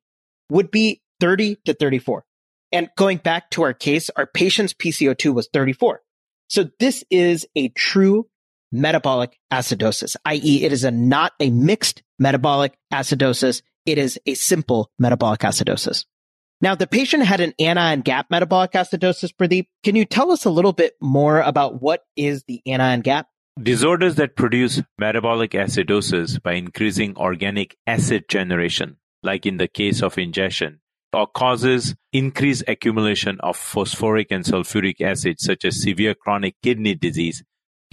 would 0.49 0.71
be 0.71 1.01
30 1.19 1.57
to 1.65 1.73
34. 1.73 2.23
And 2.71 2.89
going 2.97 3.17
back 3.17 3.49
to 3.51 3.63
our 3.63 3.73
case, 3.73 4.09
our 4.15 4.25
patient's 4.25 4.73
PCO2 4.73 5.33
was 5.33 5.49
34. 5.53 6.01
So 6.49 6.69
this 6.79 7.03
is 7.09 7.47
a 7.55 7.69
true 7.69 8.27
metabolic 8.71 9.37
acidosis, 9.51 10.15
i.e. 10.25 10.63
it 10.63 10.73
is 10.73 10.83
a 10.83 10.91
not 10.91 11.33
a 11.39 11.49
mixed 11.49 12.03
metabolic 12.19 12.77
acidosis. 12.93 13.61
It 13.85 13.97
is 13.97 14.19
a 14.25 14.33
simple 14.33 14.91
metabolic 14.99 15.41
acidosis. 15.41 16.05
Now, 16.61 16.75
the 16.75 16.87
patient 16.87 17.23
had 17.23 17.41
an 17.41 17.53
anion 17.59 18.01
gap 18.01 18.27
metabolic 18.29 18.71
acidosis, 18.71 19.33
Pradeep. 19.33 19.67
Can 19.83 19.95
you 19.95 20.05
tell 20.05 20.31
us 20.31 20.45
a 20.45 20.49
little 20.49 20.73
bit 20.73 20.93
more 21.01 21.41
about 21.41 21.81
what 21.81 22.03
is 22.15 22.43
the 22.47 22.61
anion 22.65 23.01
gap? 23.01 23.27
Disorders 23.61 24.15
that 24.15 24.35
produce 24.35 24.81
metabolic 24.99 25.51
acidosis 25.51 26.43
by 26.43 26.55
increasing 26.55 27.15
organic 27.15 27.77
acid 27.87 28.25
generation, 28.27 28.97
like 29.23 29.45
in 29.45 29.55
the 29.55 29.69
case 29.69 30.03
of 30.03 30.17
ingestion, 30.17 30.81
or 31.13 31.25
causes 31.25 31.95
increased 32.11 32.65
accumulation 32.67 33.39
of 33.39 33.55
phosphoric 33.55 34.29
and 34.29 34.43
sulfuric 34.43 34.99
acid, 34.99 35.39
such 35.39 35.63
as 35.63 35.81
severe 35.81 36.13
chronic 36.13 36.55
kidney 36.61 36.95
disease, 36.95 37.43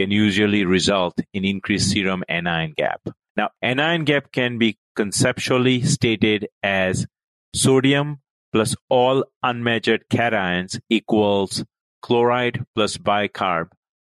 can 0.00 0.10
usually 0.10 0.64
result 0.64 1.20
in 1.32 1.44
increased 1.44 1.92
serum 1.92 2.24
anion 2.28 2.74
gap. 2.76 3.00
Now, 3.36 3.50
anion 3.62 4.02
gap 4.02 4.32
can 4.32 4.58
be 4.58 4.78
conceptually 4.96 5.82
stated 5.82 6.48
as 6.64 7.06
sodium 7.54 8.18
plus 8.52 8.74
all 8.90 9.24
unmeasured 9.44 10.06
cations 10.10 10.80
equals 10.90 11.64
chloride 12.02 12.64
plus 12.74 12.96
bicarb 12.96 13.68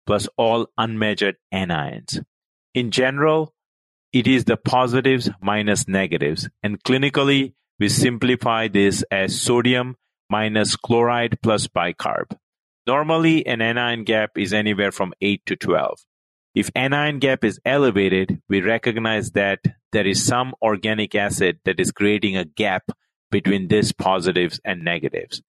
plus 0.06 0.28
all 0.37 0.68
unmeasured 0.78 1.37
anions. 1.52 2.23
In 2.75 2.90
general, 2.90 3.54
it 4.12 4.26
is 4.26 4.44
the 4.44 4.56
positives 4.56 5.30
minus 5.40 5.88
negatives, 5.88 6.49
and 6.62 6.82
clinically, 6.82 7.54
we 7.78 7.88
simplify 7.88 8.68
this 8.68 9.02
as 9.11 9.40
sodium 9.40 9.97
minus 10.30 10.76
chloride 10.76 11.38
plus 11.42 11.66
bicarb. 11.66 12.37
Normally, 12.87 13.47
an 13.47 13.61
anion 13.61 14.04
gap 14.04 14.32
is 14.37 14.52
anywhere 14.52 14.92
from 14.92 15.14
8 15.21 15.44
to 15.47 15.56
12. 15.56 15.99
If 16.54 16.71
anion 16.75 17.18
gap 17.18 17.44
is 17.44 17.61
elevated, 17.64 18.42
we 18.49 18.61
recognize 18.61 19.30
that 19.32 19.61
there 19.92 20.06
is 20.06 20.25
some 20.25 20.54
organic 20.61 21.14
acid 21.14 21.61
that 21.64 21.80
is 21.80 21.92
creating 21.92 22.37
a 22.37 22.44
gap 22.44 22.90
between 23.30 23.68
these 23.68 23.92
positives 23.92 24.61
and 24.64 24.85
negatives. 24.85 25.42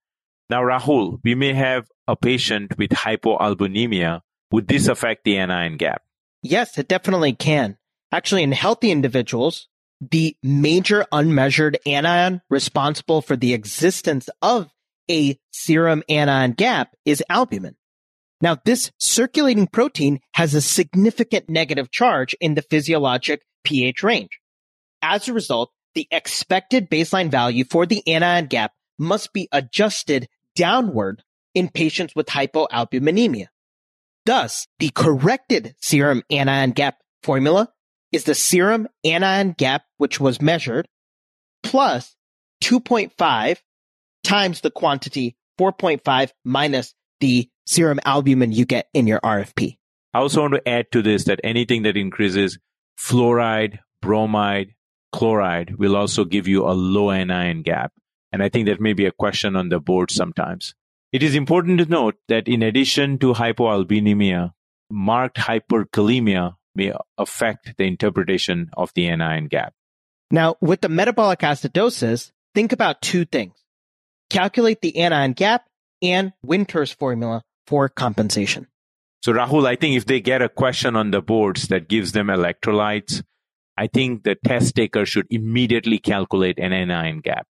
Now, 0.49 0.61
Rahul, 0.61 1.19
we 1.23 1.35
may 1.35 1.53
have 1.53 1.87
a 2.07 2.15
patient 2.15 2.77
with 2.77 2.91
hypoalbuminemia. 2.91 4.21
Would 4.53 4.67
this 4.67 4.87
affect 4.87 5.23
the 5.23 5.39
anion 5.39 5.77
gap? 5.77 6.03
Yes, 6.43 6.77
it 6.77 6.87
definitely 6.87 7.33
can. 7.33 7.75
Actually, 8.11 8.43
in 8.43 8.51
healthy 8.51 8.91
individuals, 8.91 9.67
the 9.99 10.37
major 10.43 11.07
unmeasured 11.11 11.79
anion 11.87 12.39
responsible 12.51 13.23
for 13.23 13.35
the 13.35 13.55
existence 13.55 14.29
of 14.43 14.69
a 15.09 15.39
serum 15.49 16.03
anion 16.07 16.51
gap 16.51 16.95
is 17.03 17.23
albumin. 17.29 17.75
Now, 18.41 18.59
this 18.63 18.91
circulating 18.99 19.65
protein 19.65 20.19
has 20.35 20.53
a 20.53 20.61
significant 20.61 21.49
negative 21.49 21.89
charge 21.89 22.35
in 22.39 22.53
the 22.53 22.61
physiologic 22.61 23.41
pH 23.63 24.03
range. 24.03 24.39
As 25.01 25.27
a 25.27 25.33
result, 25.33 25.71
the 25.95 26.07
expected 26.11 26.91
baseline 26.91 27.31
value 27.31 27.63
for 27.63 27.87
the 27.87 28.07
anion 28.07 28.45
gap 28.45 28.73
must 28.99 29.33
be 29.33 29.49
adjusted 29.51 30.27
downward 30.55 31.23
in 31.55 31.69
patients 31.69 32.15
with 32.15 32.27
hypoalbuminemia. 32.27 33.47
Thus, 34.25 34.67
the 34.79 34.89
corrected 34.89 35.75
serum 35.81 36.23
anion 36.29 36.71
gap 36.71 36.97
formula 37.23 37.69
is 38.11 38.23
the 38.23 38.35
serum 38.35 38.87
anion 39.03 39.53
gap, 39.57 39.83
which 39.97 40.19
was 40.19 40.41
measured, 40.41 40.87
plus 41.61 42.15
2.5 42.63 43.57
times 44.23 44.61
the 44.61 44.71
quantity 44.71 45.35
4.5 45.59 46.31
minus 46.45 46.93
the 47.19 47.49
serum 47.65 47.99
albumin 48.05 48.51
you 48.51 48.65
get 48.65 48.87
in 48.93 49.07
your 49.07 49.19
RFP. 49.19 49.77
I 50.13 50.19
also 50.19 50.41
want 50.41 50.53
to 50.53 50.69
add 50.69 50.91
to 50.91 51.01
this 51.01 51.25
that 51.25 51.39
anything 51.43 51.83
that 51.83 51.97
increases 51.97 52.59
fluoride, 52.99 53.79
bromide, 54.01 54.73
chloride 55.11 55.75
will 55.77 55.95
also 55.95 56.23
give 56.23 56.47
you 56.47 56.67
a 56.67 56.71
low 56.71 57.11
anion 57.11 57.61
gap. 57.61 57.91
And 58.31 58.41
I 58.41 58.49
think 58.49 58.67
that 58.67 58.81
may 58.81 58.93
be 58.93 59.05
a 59.05 59.11
question 59.11 59.55
on 59.55 59.69
the 59.69 59.79
board 59.79 60.11
sometimes. 60.11 60.75
It 61.13 61.21
is 61.21 61.35
important 61.35 61.77
to 61.77 61.85
note 61.85 62.15
that 62.27 62.47
in 62.47 62.63
addition 62.63 63.19
to 63.19 63.33
hypoalbuminemia, 63.33 64.51
marked 64.89 65.37
hyperkalemia 65.37 66.55
may 66.73 66.91
affect 67.19 67.77
the 67.77 67.83
interpretation 67.83 68.71
of 68.75 68.91
the 68.95 69.07
anion 69.07 69.45
gap. 69.45 69.75
Now, 70.31 70.55
with 70.59 70.81
the 70.81 70.89
metabolic 70.89 71.41
acidosis, 71.41 72.31
think 72.55 72.71
about 72.71 73.03
two 73.03 73.25
things 73.25 73.53
calculate 74.31 74.81
the 74.81 74.97
anion 74.97 75.33
gap, 75.33 75.67
and 76.01 76.33
Winter's 76.43 76.91
formula 76.91 77.43
for 77.67 77.87
compensation. 77.87 78.65
So, 79.21 79.31
Rahul, 79.31 79.67
I 79.67 79.75
think 79.75 79.95
if 79.95 80.05
they 80.05 80.19
get 80.19 80.41
a 80.41 80.49
question 80.49 80.95
on 80.95 81.11
the 81.11 81.21
boards 81.21 81.67
that 81.67 81.87
gives 81.87 82.13
them 82.13 82.27
electrolytes, 82.27 83.21
I 83.77 83.85
think 83.85 84.23
the 84.23 84.35
test 84.35 84.75
taker 84.75 85.05
should 85.05 85.27
immediately 85.29 85.99
calculate 85.99 86.57
an 86.57 86.73
anion 86.73 87.21
gap. 87.21 87.45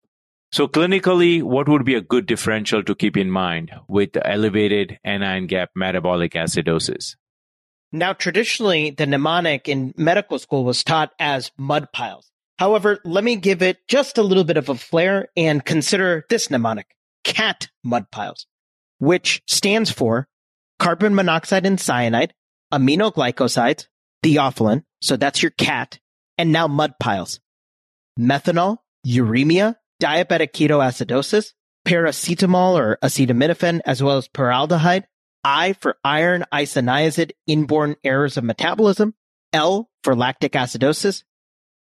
So, 0.53 0.67
clinically, 0.67 1.41
what 1.41 1.67
would 1.67 1.83
be 1.83 1.95
a 1.95 2.01
good 2.01 2.27
differential 2.27 2.83
to 2.83 2.93
keep 2.93 3.17
in 3.17 3.31
mind 3.31 3.72
with 3.88 4.12
elevated 4.24 5.00
anion 5.03 5.48
gap 5.48 5.72
metabolic 5.75 6.33
acidosis? 6.33 7.15
Now, 7.91 8.13
traditionally, 8.13 8.91
the 8.91 9.07
mnemonic 9.07 9.67
in 9.67 9.95
medical 9.98 10.38
school 10.38 10.63
was 10.63 10.83
taught 10.83 11.10
as 11.17 11.50
mud 11.57 11.88
piles. 11.91 12.29
However, 12.60 13.00
let 13.03 13.24
me 13.24 13.36
give 13.36 13.63
it 13.63 13.79
just 13.88 14.19
a 14.19 14.22
little 14.22 14.43
bit 14.43 14.57
of 14.57 14.69
a 14.69 14.75
flair 14.75 15.29
and 15.36 15.65
consider 15.65 16.24
this 16.29 16.51
mnemonic 16.51 16.95
CAT 17.24 17.69
mud 17.83 18.12
piles, 18.12 18.45
which 19.00 19.41
stands 19.48 19.89
for 19.89 20.27
carbon 20.77 21.15
monoxide 21.15 21.65
and 21.65 21.81
cyanide, 21.81 22.36
aminoglycosides, 22.72 23.88
theophylline, 24.24 24.83
so 25.01 25.17
that's 25.17 25.41
your 25.41 25.50
CAT, 25.50 26.00
and 26.38 26.51
now 26.51 26.67
mud 26.67 26.93
piles. 27.00 27.39
Methanol, 28.19 28.77
uremia, 29.03 29.77
diabetic 30.03 30.51
ketoacidosis, 30.51 31.53
paracetamol 31.86 32.74
or 32.75 32.98
acetaminophen, 33.01 33.79
as 33.86 34.03
well 34.03 34.17
as 34.17 34.27
paraldehyde, 34.27 35.05
I 35.43 35.74
for 35.74 35.95
iron 36.03 36.45
isoniazid 36.53 37.31
inborn 37.48 37.95
errors 38.03 38.38
of 38.38 38.43
metabolism, 38.43 39.13
L 39.53 39.89
for 40.03 40.15
lactic 40.15 40.53
acidosis, 40.53 41.24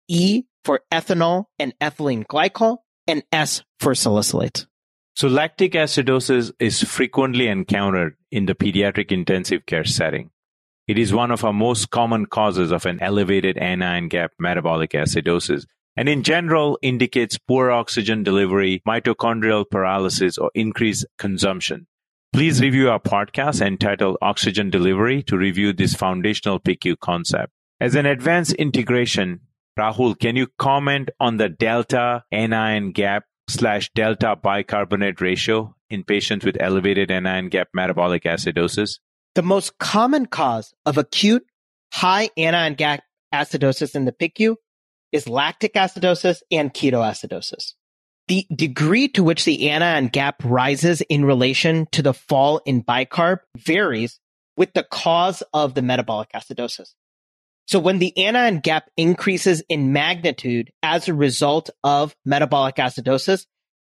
E 0.09 0.45
for 0.65 0.83
ethanol 0.93 1.47
and 1.59 1.73
ethylene 1.81 2.27
glycol, 2.27 2.79
and 3.07 3.23
S 3.33 3.63
for 3.79 3.93
salicylates. 3.93 4.67
So 5.15 5.29
lactic 5.29 5.73
acidosis 5.73 6.53
is 6.59 6.83
frequently 6.83 7.49
encountered 7.49 8.17
in 8.31 8.47
the 8.47 8.55
pediatric 8.55 9.13
intensive 9.13 9.67
care 9.67 9.85
setting. 9.85 10.31
It 10.87 10.99
is 10.99 11.13
one 11.13 11.31
of 11.31 11.45
our 11.45 11.53
most 11.53 11.91
common 11.91 12.27
causes 12.27 12.73
of 12.73 12.87
an 12.87 13.01
elevated 13.01 13.57
anion 13.59 14.09
gap 14.09 14.33
metabolic 14.39 14.91
acidosis 14.91 15.65
and 16.01 16.09
in 16.09 16.23
general 16.23 16.79
indicates 16.81 17.37
poor 17.37 17.71
oxygen 17.71 18.23
delivery, 18.23 18.83
mitochondrial 18.89 19.69
paralysis, 19.71 20.39
or 20.39 20.51
increased 20.55 21.05
consumption. 21.19 21.87
Please 22.33 22.63
review 22.63 22.89
our 22.89 22.99
podcast 22.99 23.61
entitled 23.61 24.17
Oxygen 24.23 24.71
Delivery 24.71 25.23
to 25.25 25.37
review 25.37 25.75
this 25.75 25.93
foundational 25.93 26.59
PICU 26.59 26.99
concept. 27.01 27.53
As 27.83 27.95
an 27.97 28.07
advanced 28.07 28.55
integration, 28.55 29.41
Rahul, 29.79 30.19
can 30.19 30.37
you 30.37 30.47
comment 30.59 31.11
on 31.21 31.37
the 31.37 31.51
delta 31.51 32.25
anion 32.33 32.93
gap 32.93 33.25
slash 33.51 33.91
delta 33.95 34.37
bicarbonate 34.37 35.21
ratio 35.21 35.77
in 35.91 36.05
patients 36.05 36.47
with 36.47 36.57
elevated 36.61 37.11
anion 37.11 37.51
gap 37.51 37.69
metabolic 37.75 38.23
acidosis? 38.23 39.01
The 39.35 39.43
most 39.43 39.77
common 39.77 40.25
cause 40.25 40.73
of 40.87 40.97
acute 40.97 41.45
high 41.93 42.31
anion 42.39 42.73
gap 42.73 43.03
acidosis 43.35 43.95
in 43.95 44.07
the 44.07 44.13
PICU 44.13 44.57
is 45.13 45.29
lactic 45.29 45.75
acidosis 45.75 46.43
and 46.51 46.73
ketoacidosis. 46.73 47.75
The 48.29 48.47
degree 48.55 49.09
to 49.09 49.25
which 49.25 49.45
the 49.45 49.71
anion 49.71 50.09
gap 50.09 50.43
rises 50.45 51.01
in 51.01 51.25
relation 51.25 51.87
to 51.93 52.03
the 52.03 52.15
fall 52.15 52.61
in 52.65 52.85
bicarb 52.85 53.39
varies 53.57 54.21
with 54.57 54.73
the 54.73 54.85
cause 54.85 55.43
of 55.53 55.75
the 55.75 55.83
metabolic 55.83 56.31
acidosis. 56.33 56.91
So 57.67 57.79
when 57.79 57.99
the 57.99 58.17
anion 58.17 58.61
gap 58.61 58.91
increases 58.97 59.63
in 59.69 59.93
magnitude 59.93 60.71
as 60.83 61.09
a 61.09 61.15
result 61.15 61.71
of 61.83 62.15
metabolic 62.25 62.77
acidosis, 62.77 63.47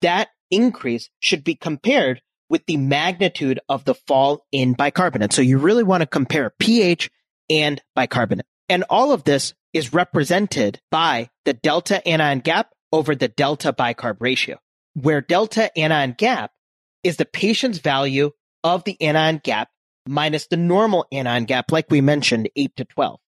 that 0.01 0.29
increase 0.51 1.09
should 1.19 1.43
be 1.43 1.55
compared 1.55 2.21
with 2.49 2.65
the 2.67 2.77
magnitude 2.77 3.59
of 3.67 3.85
the 3.85 3.95
fall 3.95 4.45
in 4.51 4.73
bicarbonate. 4.73 5.33
So 5.33 5.41
you 5.41 5.57
really 5.57 5.83
want 5.83 6.01
to 6.01 6.07
compare 6.07 6.53
pH 6.59 7.09
and 7.49 7.81
bicarbonate. 7.95 8.45
And 8.69 8.83
all 8.89 9.11
of 9.11 9.23
this 9.23 9.53
is 9.73 9.93
represented 9.93 10.79
by 10.91 11.29
the 11.43 11.53
delta 11.53 12.05
anion 12.07 12.39
gap 12.39 12.69
over 12.91 13.15
the 13.15 13.27
delta 13.27 13.73
bicarb 13.73 14.17
ratio, 14.19 14.57
where 14.93 15.21
delta 15.21 15.75
anion 15.77 16.15
gap 16.17 16.51
is 17.03 17.17
the 17.17 17.25
patient's 17.25 17.79
value 17.79 18.31
of 18.63 18.83
the 18.85 18.99
anion 19.01 19.39
gap 19.43 19.69
minus 20.07 20.47
the 20.47 20.57
normal 20.57 21.05
anion 21.11 21.45
gap, 21.45 21.71
like 21.71 21.89
we 21.89 22.01
mentioned, 22.01 22.49
8 22.55 22.75
to 22.77 22.85
12. 22.85 23.19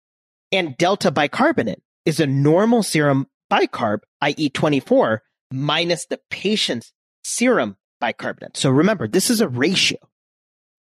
And 0.52 0.76
delta 0.76 1.10
bicarbonate 1.10 1.82
is 2.04 2.20
a 2.20 2.26
normal 2.26 2.82
serum 2.82 3.26
bicarb, 3.50 4.00
i.e. 4.22 4.48
24, 4.48 5.22
minus 5.52 6.06
the 6.06 6.20
patient's 6.30 6.92
serum 7.24 7.76
bicarbonate. 8.00 8.56
So 8.56 8.70
remember, 8.70 9.08
this 9.08 9.30
is 9.30 9.40
a 9.40 9.48
ratio. 9.48 9.98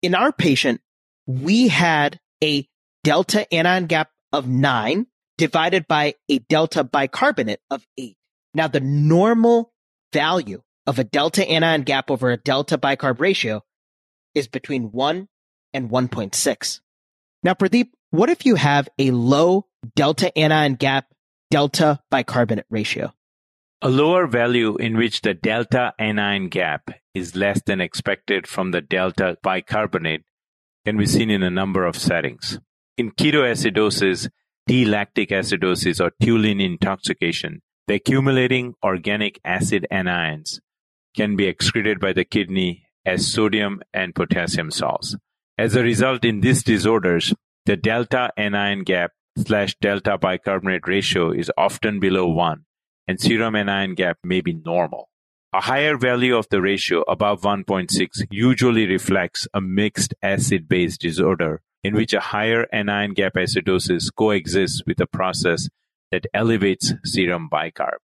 In 0.02 0.14
our 0.14 0.32
patient, 0.32 0.80
we 1.26 1.68
had 1.68 2.18
a 2.42 2.66
delta 3.04 3.52
anion 3.52 3.86
gap 3.86 4.10
of 4.32 4.48
9 4.48 5.06
divided 5.38 5.86
by 5.88 6.14
a 6.28 6.38
delta 6.38 6.84
bicarbonate 6.84 7.60
of 7.70 7.86
8. 7.98 8.16
Now, 8.54 8.68
the 8.68 8.80
normal 8.80 9.72
value 10.12 10.62
of 10.86 10.98
a 10.98 11.04
delta 11.04 11.48
anion 11.48 11.82
gap 11.82 12.10
over 12.10 12.30
a 12.30 12.36
delta 12.36 12.76
bicarb 12.76 13.20
ratio 13.20 13.62
is 14.34 14.48
between 14.48 14.92
1 14.92 15.28
and 15.72 15.90
1.6. 15.90 16.80
Now, 17.42 17.54
Pradeep, 17.54 17.90
what 18.10 18.28
if 18.28 18.44
you 18.44 18.56
have 18.56 18.88
a 18.98 19.12
low 19.12 19.66
delta 19.94 20.36
anion 20.36 20.74
gap 20.74 21.06
delta 21.50 22.00
bicarbonate 22.10 22.66
ratio? 22.70 23.12
A 23.82 23.88
lower 23.88 24.26
value 24.26 24.76
in 24.76 24.96
which 24.96 25.22
the 25.22 25.32
delta 25.32 25.94
anion 25.98 26.48
gap 26.48 26.90
is 27.14 27.34
less 27.34 27.62
than 27.64 27.80
expected 27.80 28.46
from 28.46 28.72
the 28.72 28.80
delta 28.80 29.38
bicarbonate 29.42 30.24
can 30.84 30.98
be 30.98 31.06
seen 31.06 31.30
in 31.30 31.42
a 31.42 31.50
number 31.50 31.84
of 31.84 31.96
settings. 31.96 32.58
In 33.00 33.12
ketoacidosis, 33.12 34.28
D-lactic 34.66 35.30
acidosis, 35.30 36.04
or 36.04 36.12
toluene 36.22 36.62
intoxication, 36.62 37.62
the 37.86 37.94
accumulating 37.94 38.74
organic 38.82 39.40
acid 39.42 39.86
anions 39.90 40.60
can 41.16 41.34
be 41.34 41.46
excreted 41.46 41.98
by 41.98 42.12
the 42.12 42.26
kidney 42.26 42.84
as 43.06 43.26
sodium 43.26 43.80
and 43.94 44.14
potassium 44.14 44.70
salts. 44.70 45.16
As 45.56 45.74
a 45.74 45.82
result, 45.82 46.26
in 46.26 46.42
these 46.42 46.62
disorders, 46.62 47.32
the 47.64 47.74
delta 47.74 48.32
anion 48.36 48.84
gap 48.84 49.12
slash 49.38 49.74
delta 49.80 50.18
bicarbonate 50.18 50.86
ratio 50.86 51.30
is 51.30 51.50
often 51.56 52.00
below 52.00 52.26
1, 52.26 52.66
and 53.08 53.18
serum 53.18 53.56
anion 53.56 53.94
gap 53.94 54.18
may 54.22 54.42
be 54.42 54.52
normal. 54.52 55.08
A 55.54 55.62
higher 55.62 55.96
value 55.96 56.36
of 56.36 56.48
the 56.50 56.60
ratio 56.60 57.00
above 57.08 57.40
1.6 57.40 58.26
usually 58.30 58.86
reflects 58.86 59.48
a 59.54 59.62
mixed 59.62 60.12
acid 60.22 60.68
base 60.68 60.98
disorder 60.98 61.62
in 61.82 61.94
which 61.94 62.12
a 62.12 62.20
higher 62.20 62.66
anion 62.72 63.14
gap 63.14 63.34
acidosis 63.34 64.08
coexists 64.14 64.82
with 64.86 65.00
a 65.00 65.06
process 65.06 65.68
that 66.10 66.26
elevates 66.34 66.92
serum 67.04 67.48
bicarb. 67.50 67.98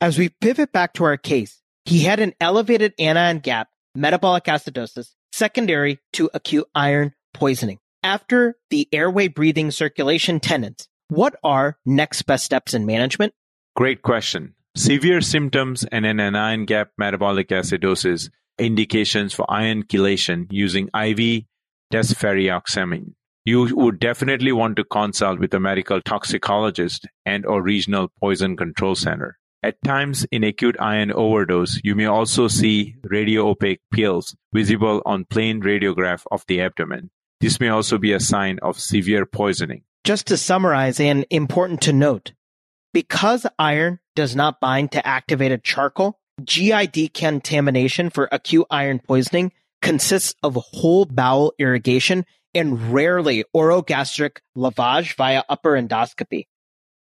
As 0.00 0.18
we 0.18 0.28
pivot 0.40 0.72
back 0.72 0.92
to 0.94 1.04
our 1.04 1.16
case, 1.16 1.62
he 1.84 2.00
had 2.00 2.20
an 2.20 2.34
elevated 2.40 2.94
anion 2.98 3.38
gap 3.38 3.68
metabolic 3.94 4.44
acidosis 4.44 5.10
secondary 5.32 5.98
to 6.12 6.30
acute 6.34 6.66
iron 6.74 7.14
poisoning. 7.32 7.78
After 8.02 8.56
the 8.70 8.88
airway 8.92 9.28
breathing 9.28 9.70
circulation 9.70 10.40
tenants, 10.40 10.88
what 11.08 11.36
are 11.42 11.78
next 11.86 12.22
best 12.22 12.44
steps 12.44 12.74
in 12.74 12.86
management? 12.86 13.34
Great 13.76 14.02
question. 14.02 14.54
Severe 14.76 15.20
symptoms 15.20 15.84
and 15.84 16.04
an 16.04 16.20
anion 16.20 16.64
gap 16.64 16.90
metabolic 16.98 17.48
acidosis 17.48 18.30
indications 18.58 19.32
for 19.32 19.50
iron 19.50 19.84
chelation 19.84 20.46
using 20.50 20.88
IV 20.94 21.44
desferrioxamine. 21.92 23.12
You 23.44 23.74
would 23.76 23.98
definitely 23.98 24.52
want 24.52 24.76
to 24.76 24.84
consult 24.84 25.38
with 25.38 25.52
a 25.52 25.60
medical 25.60 26.00
toxicologist 26.00 27.06
and 27.26 27.44
or 27.44 27.62
regional 27.62 28.08
poison 28.20 28.56
control 28.56 28.94
center. 28.94 29.38
At 29.62 29.82
times 29.82 30.26
in 30.30 30.44
acute 30.44 30.76
iron 30.78 31.10
overdose, 31.12 31.80
you 31.82 31.94
may 31.94 32.06
also 32.06 32.48
see 32.48 32.96
radio-opaque 33.02 33.80
pills 33.92 34.36
visible 34.52 35.02
on 35.06 35.24
plain 35.24 35.62
radiograph 35.62 36.24
of 36.30 36.44
the 36.48 36.60
abdomen. 36.60 37.10
This 37.40 37.60
may 37.60 37.68
also 37.68 37.98
be 37.98 38.12
a 38.12 38.20
sign 38.20 38.58
of 38.62 38.78
severe 38.78 39.26
poisoning. 39.26 39.82
Just 40.04 40.26
to 40.28 40.36
summarize 40.36 41.00
and 41.00 41.26
important 41.30 41.80
to 41.82 41.92
note, 41.92 42.32
because 42.92 43.46
iron 43.58 44.00
does 44.14 44.36
not 44.36 44.60
bind 44.60 44.92
to 44.92 45.06
activated 45.06 45.64
charcoal, 45.64 46.18
GI 46.42 46.88
decontamination 46.88 48.10
for 48.10 48.28
acute 48.32 48.66
iron 48.70 48.98
poisoning 48.98 49.52
consists 49.84 50.34
of 50.42 50.56
whole 50.56 51.04
bowel 51.04 51.52
irrigation 51.58 52.24
and 52.54 52.92
rarely 52.92 53.44
orogastric 53.54 54.38
lavage 54.56 55.14
via 55.14 55.44
upper 55.48 55.72
endoscopy. 55.72 56.46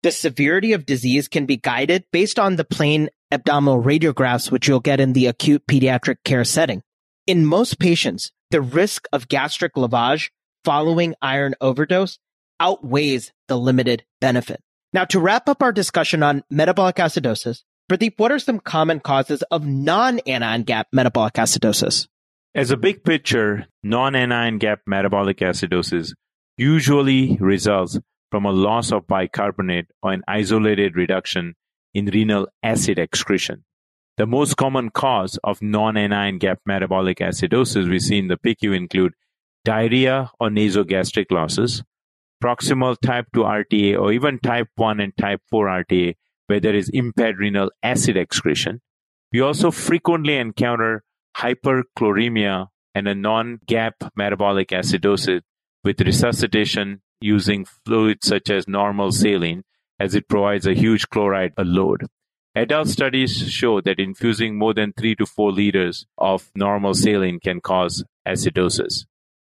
The 0.01 0.11
severity 0.11 0.73
of 0.73 0.87
disease 0.87 1.27
can 1.27 1.45
be 1.45 1.57
guided 1.57 2.05
based 2.11 2.39
on 2.39 2.55
the 2.55 2.63
plain 2.65 3.09
abdominal 3.31 3.83
radiographs, 3.83 4.51
which 4.51 4.67
you'll 4.67 4.79
get 4.79 4.99
in 4.99 5.13
the 5.13 5.27
acute 5.27 5.63
pediatric 5.69 6.17
care 6.25 6.43
setting. 6.43 6.81
In 7.27 7.45
most 7.45 7.77
patients, 7.77 8.31
the 8.49 8.61
risk 8.61 9.07
of 9.13 9.27
gastric 9.27 9.75
lavage 9.75 10.31
following 10.65 11.13
iron 11.21 11.53
overdose 11.61 12.17
outweighs 12.59 13.31
the 13.47 13.57
limited 13.57 14.03
benefit. 14.19 14.59
Now, 14.91 15.05
to 15.05 15.19
wrap 15.19 15.47
up 15.47 15.61
our 15.61 15.71
discussion 15.71 16.23
on 16.23 16.43
metabolic 16.49 16.95
acidosis, 16.95 17.61
Pradeep, 17.89 18.13
what 18.17 18.31
are 18.31 18.39
some 18.39 18.59
common 18.59 18.99
causes 18.99 19.43
of 19.51 19.67
non-anion 19.67 20.63
gap 20.63 20.87
metabolic 20.91 21.35
acidosis? 21.35 22.07
As 22.53 22.69
a 22.69 22.75
big 22.75 23.05
picture, 23.05 23.67
non-anion 23.81 24.57
gap 24.57 24.81
metabolic 24.85 25.37
acidosis 25.37 26.11
usually 26.57 27.37
results 27.39 27.97
from 28.29 28.45
a 28.45 28.51
loss 28.51 28.91
of 28.91 29.07
bicarbonate 29.07 29.87
or 30.03 30.11
an 30.11 30.21
isolated 30.27 30.97
reduction 30.97 31.55
in 31.93 32.07
renal 32.07 32.49
acid 32.61 32.99
excretion. 32.99 33.63
The 34.17 34.25
most 34.25 34.57
common 34.57 34.89
cause 34.89 35.39
of 35.45 35.61
non-anion 35.61 36.39
gap 36.39 36.59
metabolic 36.65 37.19
acidosis 37.19 37.89
we 37.89 37.99
see 37.99 38.17
in 38.17 38.27
the 38.27 38.35
PICU 38.35 38.75
include 38.75 39.13
diarrhea 39.63 40.29
or 40.37 40.49
nasogastric 40.49 41.31
losses, 41.31 41.83
proximal 42.43 42.99
type 42.99 43.27
2 43.33 43.43
RTA 43.43 43.97
or 43.97 44.11
even 44.11 44.39
type 44.39 44.67
1 44.75 44.99
and 44.99 45.15
type 45.15 45.39
4 45.49 45.67
RTA 45.67 46.15
where 46.47 46.59
there 46.59 46.75
is 46.75 46.89
impaired 46.89 47.37
renal 47.39 47.71
acid 47.81 48.17
excretion. 48.17 48.81
We 49.31 49.39
also 49.39 49.71
frequently 49.71 50.35
encounter 50.35 51.05
hyperchloremia, 51.37 52.67
and 52.93 53.07
a 53.07 53.15
non-gap 53.15 53.95
metabolic 54.15 54.69
acidosis 54.69 55.41
with 55.83 56.01
resuscitation 56.01 57.01
using 57.21 57.65
fluids 57.85 58.27
such 58.27 58.49
as 58.49 58.67
normal 58.67 59.11
saline 59.11 59.63
as 59.99 60.15
it 60.15 60.27
provides 60.27 60.67
a 60.67 60.73
huge 60.73 61.07
chloride 61.09 61.53
load. 61.57 62.07
Adult 62.53 62.89
studies 62.89 63.49
show 63.49 63.79
that 63.79 63.99
infusing 63.99 64.57
more 64.57 64.73
than 64.73 64.91
3 64.91 65.15
to 65.15 65.25
4 65.25 65.51
liters 65.53 66.05
of 66.17 66.51
normal 66.53 66.93
saline 66.93 67.39
can 67.39 67.61
cause 67.61 68.03
acidosis. 68.27 69.05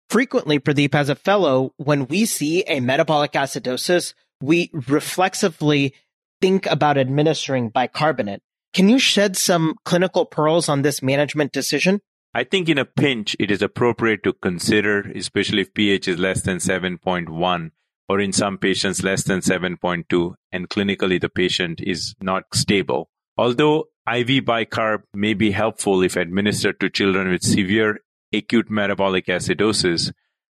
Frequently, 0.09 0.61
Pradeep, 0.61 0.95
as 0.95 1.09
a 1.09 1.16
fellow, 1.16 1.73
when 1.79 2.07
we 2.07 2.27
see 2.27 2.62
a 2.64 2.81
metabolic 2.81 3.33
acidosis, 3.33 4.14
we 4.40 4.71
reflexively 4.73 5.95
think 6.40 6.66
about 6.66 6.99
administering 6.99 7.71
bicarbonate. 7.71 8.42
Can 8.72 8.88
you 8.88 8.98
shed 8.98 9.37
some 9.37 9.74
clinical 9.85 10.24
pearls 10.24 10.68
on 10.68 10.80
this 10.80 11.02
management 11.02 11.52
decision? 11.52 12.00
I 12.32 12.44
think 12.44 12.70
in 12.70 12.78
a 12.78 12.87
pinch, 12.87 13.37
it 13.38 13.50
is 13.50 13.61
appropriate 13.61 14.22
to 14.24 14.32
consider, 14.32 15.00
especially 15.14 15.61
if 15.61 15.74
pH 15.74 16.08
is 16.08 16.18
less 16.18 16.40
than 16.40 16.56
7.1 16.56 17.70
or 18.08 18.20
in 18.20 18.32
some 18.32 18.56
patients 18.56 19.02
less 19.02 19.24
than 19.24 19.40
7.2 19.40 20.35
and 20.50 20.68
clinically 20.70 21.20
the 21.20 21.28
patient 21.28 21.80
is 21.82 22.14
not 22.20 22.44
stable. 22.54 23.11
Although 23.37 23.88
IV 24.11 24.44
bicarb 24.46 25.02
may 25.12 25.35
be 25.35 25.50
helpful 25.50 26.02
if 26.02 26.16
administered 26.16 26.80
to 26.80 26.88
children 26.88 27.30
with 27.30 27.42
severe 27.42 28.00
acute 28.32 28.70
metabolic 28.70 29.26
acidosis, 29.26 30.12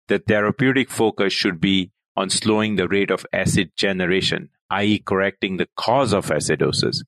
the 0.09 0.19
therapeutic 0.19 0.89
focus 0.89 1.31
should 1.31 1.61
be 1.61 1.91
on 2.17 2.29
slowing 2.29 2.75
the 2.75 2.87
rate 2.87 3.11
of 3.11 3.25
acid 3.31 3.71
generation, 3.77 4.49
i.e., 4.69 4.99
correcting 4.99 5.55
the 5.55 5.69
cause 5.77 6.13
of 6.13 6.25
acidosis. 6.25 7.01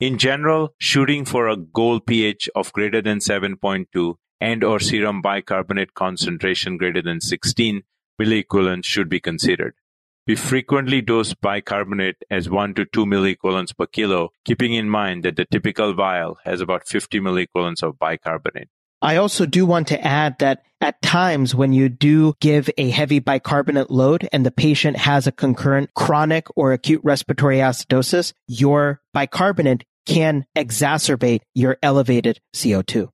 In 0.00 0.16
general, 0.16 0.74
shooting 0.78 1.26
for 1.26 1.46
a 1.46 1.58
goal 1.58 2.00
pH 2.00 2.48
of 2.54 2.72
greater 2.72 3.02
than 3.02 3.18
7.2 3.18 4.14
and 4.40 4.64
or 4.64 4.80
serum 4.80 5.20
bicarbonate 5.20 5.92
concentration 5.92 6.78
greater 6.78 7.02
than 7.02 7.20
16 7.20 7.82
milliequivalents 8.18 8.86
should 8.86 9.10
be 9.10 9.20
considered. 9.20 9.74
We 10.26 10.36
frequently 10.36 11.02
dose 11.02 11.34
bicarbonate 11.34 12.16
as 12.30 12.48
1 12.48 12.74
to 12.74 12.86
2 12.86 13.04
milliequivalents 13.04 13.76
per 13.76 13.84
kilo, 13.84 14.30
keeping 14.46 14.72
in 14.72 14.88
mind 14.88 15.22
that 15.24 15.36
the 15.36 15.44
typical 15.44 15.92
vial 15.92 16.38
has 16.44 16.62
about 16.62 16.88
50 16.88 17.20
milliequivalents 17.20 17.82
of 17.82 17.98
bicarbonate. 17.98 18.70
I 19.02 19.16
also 19.16 19.44
do 19.44 19.66
want 19.66 19.88
to 19.88 20.06
add 20.06 20.38
that 20.38 20.62
at 20.80 21.00
times 21.02 21.54
when 21.54 21.72
you 21.72 21.88
do 21.88 22.34
give 22.40 22.70
a 22.78 22.90
heavy 22.90 23.18
bicarbonate 23.18 23.90
load 23.90 24.28
and 24.32 24.44
the 24.44 24.50
patient 24.50 24.96
has 24.96 25.26
a 25.26 25.32
concurrent 25.32 25.92
chronic 25.94 26.46
or 26.56 26.72
acute 26.72 27.00
respiratory 27.02 27.58
acidosis, 27.58 28.32
your 28.46 29.00
bicarbonate 29.12 29.84
can 30.06 30.44
exacerbate 30.56 31.40
your 31.54 31.78
elevated 31.82 32.40
CO2. 32.54 33.08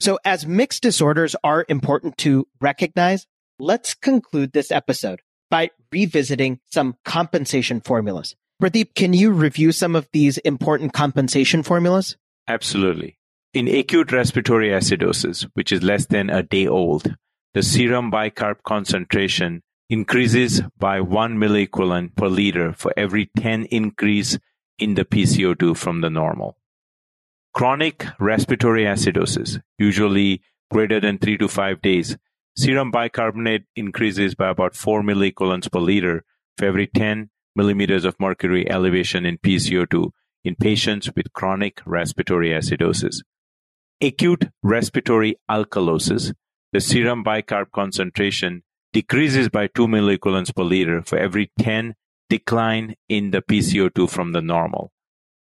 So 0.00 0.18
as 0.24 0.46
mixed 0.46 0.82
disorders 0.82 1.36
are 1.44 1.64
important 1.68 2.18
to 2.18 2.46
recognize, 2.60 3.26
let's 3.58 3.94
conclude 3.94 4.52
this 4.52 4.70
episode 4.70 5.20
by 5.50 5.70
revisiting 5.92 6.60
some 6.70 6.96
compensation 7.04 7.80
formulas. 7.80 8.34
Pradeep, 8.62 8.94
can 8.94 9.12
you 9.12 9.30
review 9.30 9.72
some 9.72 9.96
of 9.96 10.08
these 10.12 10.38
important 10.38 10.92
compensation 10.92 11.62
formulas? 11.62 12.16
Absolutely. 12.48 13.18
In 13.52 13.68
acute 13.68 14.10
respiratory 14.12 14.70
acidosis, 14.70 15.48
which 15.54 15.70
is 15.70 15.82
less 15.82 16.06
than 16.06 16.28
a 16.28 16.42
day 16.42 16.66
old, 16.66 17.14
the 17.54 17.62
serum 17.62 18.10
bicarb 18.10 18.56
concentration 18.64 19.62
increases 19.88 20.60
by 20.78 21.00
1 21.00 21.36
milliequivalent 21.36 22.16
per 22.16 22.26
liter 22.26 22.72
for 22.72 22.92
every 22.96 23.30
10 23.36 23.66
increase 23.66 24.38
in 24.78 24.94
the 24.94 25.04
PCO2 25.04 25.76
from 25.76 26.00
the 26.00 26.10
normal. 26.10 26.56
Chronic 27.52 28.06
respiratory 28.18 28.84
acidosis, 28.84 29.60
usually 29.78 30.42
greater 30.70 31.00
than 31.00 31.18
3 31.18 31.38
to 31.38 31.48
5 31.48 31.80
days, 31.80 32.16
serum 32.56 32.90
bicarbonate 32.90 33.64
increases 33.76 34.34
by 34.34 34.48
about 34.48 34.74
4 34.74 35.02
milliequivalents 35.02 35.70
per 35.70 35.78
liter 35.78 36.24
for 36.58 36.66
every 36.66 36.86
10 36.86 37.30
millimeters 37.54 38.04
of 38.04 38.18
mercury 38.18 38.68
elevation 38.68 39.24
in 39.24 39.38
PCO2 39.38 40.10
in 40.44 40.56
patients 40.56 41.10
with 41.14 41.32
chronic 41.32 41.80
respiratory 41.86 42.50
acidosis. 42.50 43.22
Acute 44.00 44.48
respiratory 44.62 45.36
alkalosis, 45.50 46.34
the 46.72 46.80
serum 46.80 47.24
bicarb 47.24 47.70
concentration 47.72 48.62
decreases 48.92 49.48
by 49.48 49.68
2 49.68 49.86
milliequivalents 49.86 50.54
per 50.54 50.64
liter 50.64 51.02
for 51.02 51.18
every 51.18 51.50
10 51.58 51.94
decline 52.28 52.94
in 53.08 53.30
the 53.30 53.42
PCO2 53.42 54.08
from 54.08 54.32
the 54.32 54.42
normal. 54.42 54.92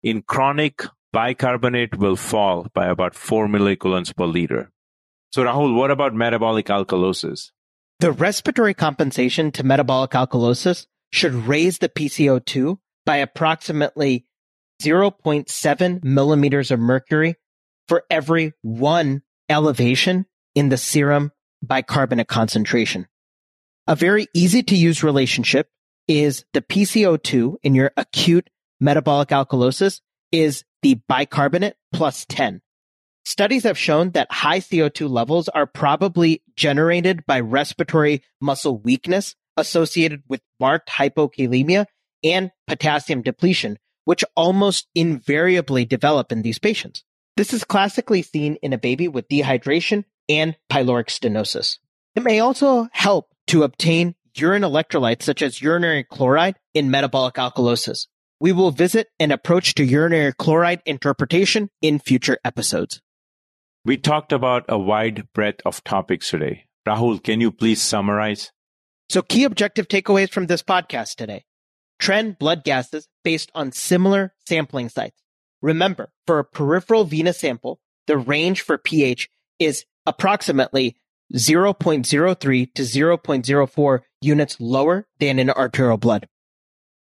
In 0.03 0.23
chronic, 0.23 0.85
bicarbonate 1.13 1.97
will 1.97 2.17
fall 2.17 2.67
by 2.75 2.87
about 2.87 3.15
4 3.15 3.47
milliequivalents 3.47 4.15
per 4.17 4.27
liter. 4.27 4.71
So, 5.33 5.45
Rahul, 5.45 5.75
what 5.75 5.91
about 5.91 6.15
metabolic 6.15 6.67
alkalosis? 6.67 7.51
The 8.01 8.13
respiratory 8.13 8.75
compensation 8.75 9.53
to 9.53 9.65
metabolic 9.65 10.11
alkalosis 10.11 10.87
should 11.13 11.33
raise 11.35 11.79
the 11.79 11.89
PCO2 11.89 12.79
by 13.07 13.17
approximately 13.17 14.27
0.7 14.83 16.03
millimeters 16.03 16.71
of 16.71 16.81
mercury 16.81 17.37
for 17.87 18.05
every 18.11 18.53
one 18.63 19.23
elevation 19.49 20.27
in 20.55 20.69
the 20.69 20.77
serum 20.77 21.31
bicarbonate 21.63 22.29
concentration. 22.29 23.07
A 23.87 23.95
very 23.95 24.27
easy 24.35 24.63
to 24.65 24.77
use 24.77 25.03
relationship 25.03 25.69
is 26.13 26.45
the 26.53 26.61
PCO2 26.61 27.57
in 27.63 27.75
your 27.75 27.91
acute 27.97 28.51
metabolic 28.81 29.31
alkalosis 29.31 30.01
is 30.31 30.63
the 30.83 31.01
bicarbonate 31.09 31.77
plus 31.91 32.27
10. 32.29 32.61
Studies 33.25 33.63
have 33.63 33.79
shown 33.79 34.11
that 34.11 34.31
high 34.31 34.59
CO2 34.59 35.09
levels 35.09 35.49
are 35.49 35.67
probably 35.67 36.43
generated 36.55 37.25
by 37.25 37.41
respiratory 37.41 38.23
muscle 38.43 38.79
weakness 38.79 39.37
associated 39.57 40.23
with 40.29 40.43
marked 40.61 40.91
hypokalemia 40.91 41.87
and 42.23 42.51
potassium 42.67 43.23
depletion, 43.23 43.79
which 44.05 44.25
almost 44.37 44.89
invariably 44.95 45.87
develop 45.87 46.31
in 46.31 46.43
these 46.43 46.59
patients. 46.59 47.05
This 47.39 47.55
is 47.55 47.65
classically 47.65 48.21
seen 48.21 48.57
in 48.57 48.75
a 48.75 48.79
baby 48.79 49.09
with 49.09 49.29
dehydration 49.29 50.05
and 50.29 50.57
pyloric 50.71 51.07
stenosis. 51.07 51.79
It 52.15 52.23
may 52.23 52.41
also 52.41 52.89
help 52.93 53.29
to 53.47 53.63
obtain 53.63 54.15
urine 54.37 54.63
electrolytes 54.63 55.23
such 55.23 55.43
as 55.43 55.61
urinary 55.61 56.05
chloride 56.05 56.57
in 56.75 56.91
metabolic 56.91 57.35
alkalosis. 57.35 58.07
We 58.41 58.53
will 58.53 58.71
visit 58.71 59.09
an 59.21 59.31
approach 59.31 59.75
to 59.77 59.85
urinary 59.85 60.33
chloride 60.33 60.83
interpretation 60.85 61.71
in 61.81 61.99
future 61.99 62.39
episodes. 62.45 63.01
We 63.85 63.97
talked 63.97 64.33
about 64.33 64.65
a 64.69 64.79
wide 64.79 65.29
breadth 65.35 65.61
of 65.65 65.83
topics 65.85 66.31
today. 66.31 66.65
Rahul, 66.87 67.23
can 67.23 67.41
you 67.41 67.53
please 67.53 67.81
summarize? 67.81 68.53
So 69.09 69.23
key 69.23 69.45
objective 69.45 69.89
takeaways 69.89 70.31
from 70.31 70.47
this 70.47 70.63
podcast 70.63 71.17
today. 71.17 71.45
Trend 71.99 72.39
blood 72.39 72.65
gases 72.65 73.09
based 73.23 73.53
on 73.55 73.71
similar 73.71 74.35
sampling 74.47 74.89
sites. 74.89 75.21
Remember, 75.61 76.11
for 76.27 76.41
a 76.41 76.45
peripheral 76.45 77.05
venous 77.05 77.39
sample, 77.39 77.79
the 78.07 78.19
range 78.19 78.63
for 78.63 78.79
pH 78.79 79.29
is 79.59 79.85
approximately 80.07 80.97
0.03 81.35 82.75
to 82.75 82.83
0.04 82.83 84.01
units 84.25 84.57
lower 84.61 85.07
than 85.19 85.39
in 85.39 85.51
arterial 85.51 85.99
blood. 85.99 86.29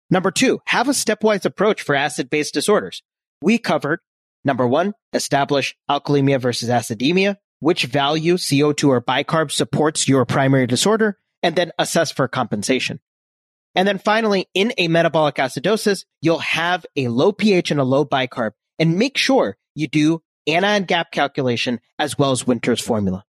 Number 0.10 0.32
two, 0.32 0.62
have 0.66 0.90
a 0.90 0.92
stepwise 0.92 1.46
approach 1.46 1.82
for 1.82 1.96
acid-base 1.96 2.52
disorders. 2.52 3.02
We 3.42 3.58
covered 3.58 4.00
number 4.44 4.68
one, 4.68 4.94
establish 5.14 5.76
alkalemia 5.90 6.40
versus 6.40 6.70
acidemia, 6.70 7.38
which 7.60 7.86
value 7.86 8.36
CO2 8.36 8.90
or 8.90 9.02
bicarb 9.02 9.52
supports 9.52 10.08
your 10.08 10.26
primary 10.26 10.68
disorder, 10.68 11.18
and 11.44 11.56
then 11.56 11.72
assess 11.80 12.12
for 12.12 12.28
compensation. 12.28 13.00
And 13.76 13.88
then 13.88 14.00
finally, 14.00 14.48
in 14.54 14.74
a 14.78 14.88
metabolic 14.90 15.36
acidosis, 15.36 16.06
you'll 16.22 16.40
have 16.40 16.86
a 16.96 17.08
low 17.08 17.32
pH 17.32 17.72
and 17.72 17.80
a 17.80 17.86
low 17.86 18.04
bicarb 18.04 18.52
and 18.78 18.98
make 18.98 19.18
sure 19.18 19.58
you 19.76 19.88
do 19.88 20.22
anion 20.48 20.84
gap 20.84 21.12
calculation 21.12 21.80
as 21.98 22.18
well 22.18 22.32
as 22.32 22.46
Winter's 22.46 22.82
formula. 22.82 23.24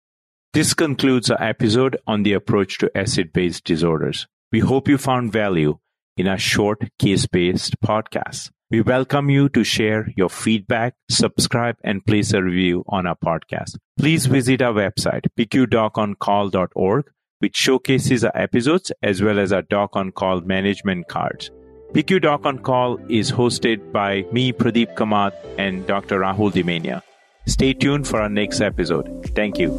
This 0.53 0.75
concludes 0.75 1.31
our 1.31 1.41
episode 1.41 1.97
on 2.09 2.25
the 2.25 2.33
approach 2.33 2.79
to 2.79 2.91
acid-base 2.99 3.61
disorders. 3.61 4.27
We 4.51 4.59
hope 4.59 4.89
you 4.89 4.99
found 4.99 5.31
value 5.31 5.79
in 6.17 6.27
our 6.27 6.39
short 6.39 6.83
case-based 6.99 7.81
podcast. 7.81 8.51
We 8.69 8.81
welcome 8.81 9.31
you 9.31 9.49
to 9.51 9.63
share 9.63 10.13
your 10.17 10.29
feedback, 10.29 10.95
subscribe, 11.09 11.77
and 11.85 12.05
place 12.05 12.33
a 12.33 12.43
review 12.43 12.83
on 12.89 13.07
our 13.07 13.15
podcast. 13.15 13.77
Please 13.97 14.27
visit 14.27 14.61
our 14.61 14.73
website, 14.73 15.27
picudoconcall.org, 15.39 17.13
which 17.39 17.55
showcases 17.57 18.25
our 18.25 18.37
episodes 18.37 18.91
as 19.05 19.23
well 19.23 19.39
as 19.39 19.53
our 19.53 19.63
Doc 19.63 19.95
on 19.95 20.11
Call 20.11 20.41
management 20.41 21.07
cards. 21.07 21.53
PICU 21.93 22.23
Doc 22.23 22.45
on 22.45 22.59
Call 22.59 22.99
is 23.09 23.31
hosted 23.31 23.93
by 23.93 24.25
me, 24.33 24.53
Pradeep 24.53 24.97
Kamath, 24.97 25.35
and 25.59 25.87
Dr. 25.87 26.19
Rahul 26.19 26.51
Damania. 26.51 27.03
Stay 27.47 27.75
tuned 27.75 28.07
for 28.07 28.21
our 28.21 28.29
next 28.29 28.61
episode. 28.61 29.31
Thank 29.35 29.59
you. 29.59 29.71